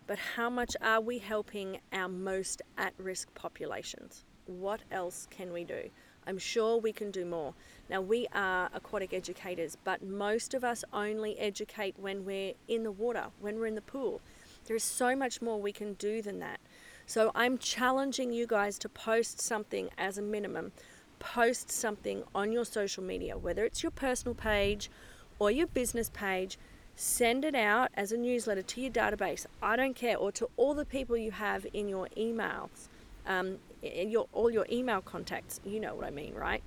But 0.07 0.19
how 0.37 0.51
much 0.51 0.77
are 0.83 1.01
we 1.01 1.19
helping 1.19 1.81
our 1.93 2.09
most 2.09 2.63
at 2.77 2.93
risk 2.99 3.35
populations? 3.35 4.25
What 4.47 4.83
else 4.91 5.27
can 5.31 5.53
we 5.53 5.65
do? 5.65 5.89
I'm 6.27 6.39
sure 6.39 6.79
we 6.79 6.93
can 6.93 7.11
do 7.11 7.25
more. 7.25 7.55
Now, 7.89 8.01
we 8.01 8.27
are 8.33 8.71
aquatic 8.73 9.13
educators, 9.13 9.77
but 9.83 10.03
most 10.03 10.55
of 10.55 10.63
us 10.63 10.85
only 10.93 11.39
educate 11.39 11.97
when 11.99 12.25
we're 12.25 12.55
in 12.69 12.83
the 12.85 12.93
water, 12.93 13.27
when 13.41 13.59
we're 13.59 13.67
in 13.67 13.75
the 13.75 13.81
pool. 13.81 14.21
There 14.67 14.77
is 14.77 14.85
so 14.85 15.17
much 15.17 15.43
more 15.43 15.61
we 15.61 15.73
can 15.73 15.95
do 15.95 16.23
than 16.23 16.39
that. 16.41 16.61
So, 17.07 17.33
I'm 17.35 17.59
challenging 17.59 18.33
you 18.33 18.47
guys 18.47 18.79
to 18.81 18.89
post 18.89 19.41
something 19.41 19.91
as 19.99 20.19
a 20.19 20.23
minimum. 20.23 20.73
Post 21.19 21.71
something 21.71 22.23
on 22.35 22.53
your 22.53 22.65
social 22.65 23.03
media, 23.03 23.37
whether 23.37 23.65
it's 23.65 23.83
your 23.83 23.91
personal 23.91 24.35
page 24.35 24.91
or 25.39 25.51
your 25.51 25.67
business 25.67 26.11
page. 26.11 26.59
Send 26.97 27.45
it 27.45 27.55
out 27.55 27.91
as 27.95 28.13
a 28.13 28.17
newsletter 28.19 28.63
to 28.63 28.81
your 28.81 28.91
database. 28.91 29.47
I 29.63 29.77
don't 29.77 29.95
care, 29.95 30.17
or 30.17 30.31
to 30.33 30.51
all 30.57 30.75
the 30.75 30.85
people 30.85 31.17
you 31.17 31.31
have 31.31 31.67
in 31.73 31.89
your 31.89 32.09
emails. 32.17 32.89
Um, 33.27 33.59
your 33.83 34.27
all 34.33 34.51
your 34.51 34.67
email 34.71 35.01
contacts. 35.01 35.61
You 35.65 35.81
know 35.81 35.95
what 35.95 36.07
I 36.07 36.11
mean, 36.11 36.35
right? 36.35 36.63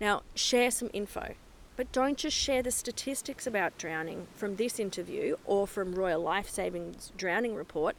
Now, 0.00 0.22
share 0.34 0.70
some 0.70 0.90
info. 0.92 1.34
But 1.76 1.92
don't 1.92 2.18
just 2.18 2.36
share 2.36 2.62
the 2.62 2.70
statistics 2.70 3.46
about 3.46 3.78
drowning 3.78 4.26
from 4.34 4.56
this 4.56 4.78
interview 4.78 5.36
or 5.46 5.66
from 5.66 5.94
Royal 5.94 6.20
Life 6.20 6.50
Saving's 6.50 7.10
drowning 7.16 7.54
report. 7.54 7.96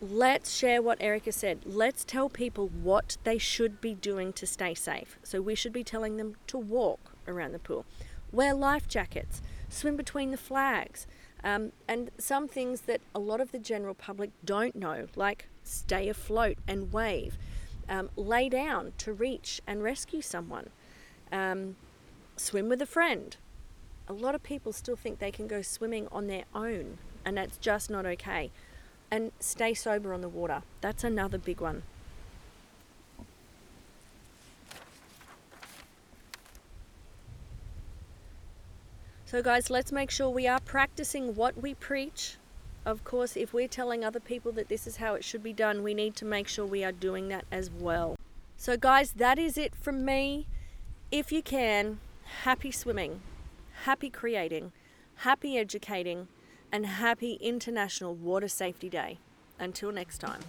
Let's 0.00 0.50
share 0.56 0.80
what 0.80 0.96
Erika 0.98 1.30
said. 1.30 1.60
Let's 1.66 2.06
tell 2.06 2.30
people 2.30 2.68
what 2.68 3.18
they 3.24 3.36
should 3.36 3.82
be 3.82 3.94
doing 3.94 4.32
to 4.32 4.46
stay 4.46 4.72
safe. 4.72 5.18
So 5.22 5.42
we 5.42 5.54
should 5.54 5.74
be 5.74 5.84
telling 5.84 6.16
them 6.16 6.36
to 6.46 6.56
walk 6.56 7.12
around 7.28 7.52
the 7.52 7.58
pool, 7.58 7.84
wear 8.32 8.54
life 8.54 8.88
jackets, 8.88 9.42
swim 9.68 9.96
between 9.96 10.30
the 10.30 10.38
flags, 10.38 11.06
um, 11.44 11.72
and 11.86 12.10
some 12.16 12.48
things 12.48 12.82
that 12.82 13.02
a 13.14 13.18
lot 13.18 13.42
of 13.42 13.52
the 13.52 13.58
general 13.58 13.92
public 13.92 14.30
don't 14.42 14.74
know, 14.74 15.06
like 15.16 15.48
stay 15.70 16.08
afloat 16.08 16.58
and 16.66 16.92
wave 16.92 17.38
um, 17.90 18.08
lay 18.16 18.48
down 18.48 18.92
to 18.98 19.12
reach 19.12 19.60
and 19.66 19.82
rescue 19.82 20.22
someone, 20.22 20.70
um, 21.32 21.76
swim 22.36 22.68
with 22.68 22.80
a 22.80 22.86
friend. 22.86 23.36
A 24.08 24.12
lot 24.12 24.34
of 24.34 24.42
people 24.42 24.72
still 24.72 24.96
think 24.96 25.18
they 25.18 25.32
can 25.32 25.48
go 25.48 25.60
swimming 25.60 26.06
on 26.12 26.28
their 26.28 26.44
own, 26.54 26.98
and 27.24 27.36
that's 27.36 27.58
just 27.58 27.90
not 27.90 28.06
okay. 28.06 28.50
And 29.10 29.32
stay 29.40 29.74
sober 29.74 30.14
on 30.14 30.20
the 30.20 30.28
water. 30.28 30.62
That's 30.80 31.02
another 31.02 31.36
big 31.36 31.60
one. 31.60 31.82
So, 39.26 39.42
guys, 39.42 39.70
let's 39.70 39.92
make 39.92 40.10
sure 40.10 40.28
we 40.28 40.48
are 40.48 40.60
practicing 40.60 41.34
what 41.36 41.60
we 41.60 41.74
preach 41.74 42.36
of 42.84 43.04
course, 43.04 43.36
if 43.36 43.52
we're 43.52 43.68
telling 43.68 44.04
other 44.04 44.20
people 44.20 44.52
that 44.52 44.68
this 44.68 44.86
is 44.86 44.96
how 44.96 45.14
it 45.14 45.24
should 45.24 45.42
be 45.42 45.52
done, 45.52 45.82
we 45.82 45.94
need 45.94 46.16
to 46.16 46.24
make 46.24 46.48
sure 46.48 46.64
we 46.64 46.84
are 46.84 46.92
doing 46.92 47.28
that 47.28 47.44
as 47.50 47.70
well. 47.70 48.16
So, 48.56 48.76
guys, 48.76 49.12
that 49.12 49.38
is 49.38 49.56
it 49.56 49.74
from 49.74 50.04
me. 50.04 50.46
If 51.10 51.32
you 51.32 51.42
can, 51.42 51.98
happy 52.42 52.70
swimming, 52.70 53.20
happy 53.84 54.10
creating, 54.10 54.72
happy 55.16 55.58
educating. 55.58 56.28
and 56.72 56.86
happy 56.86 57.32
International 57.40 58.14
Water 58.14 58.48
Safety 58.48 58.88
Day. 58.88 59.18
Until 59.58 59.92
next 59.92 60.18
time. 60.18 60.40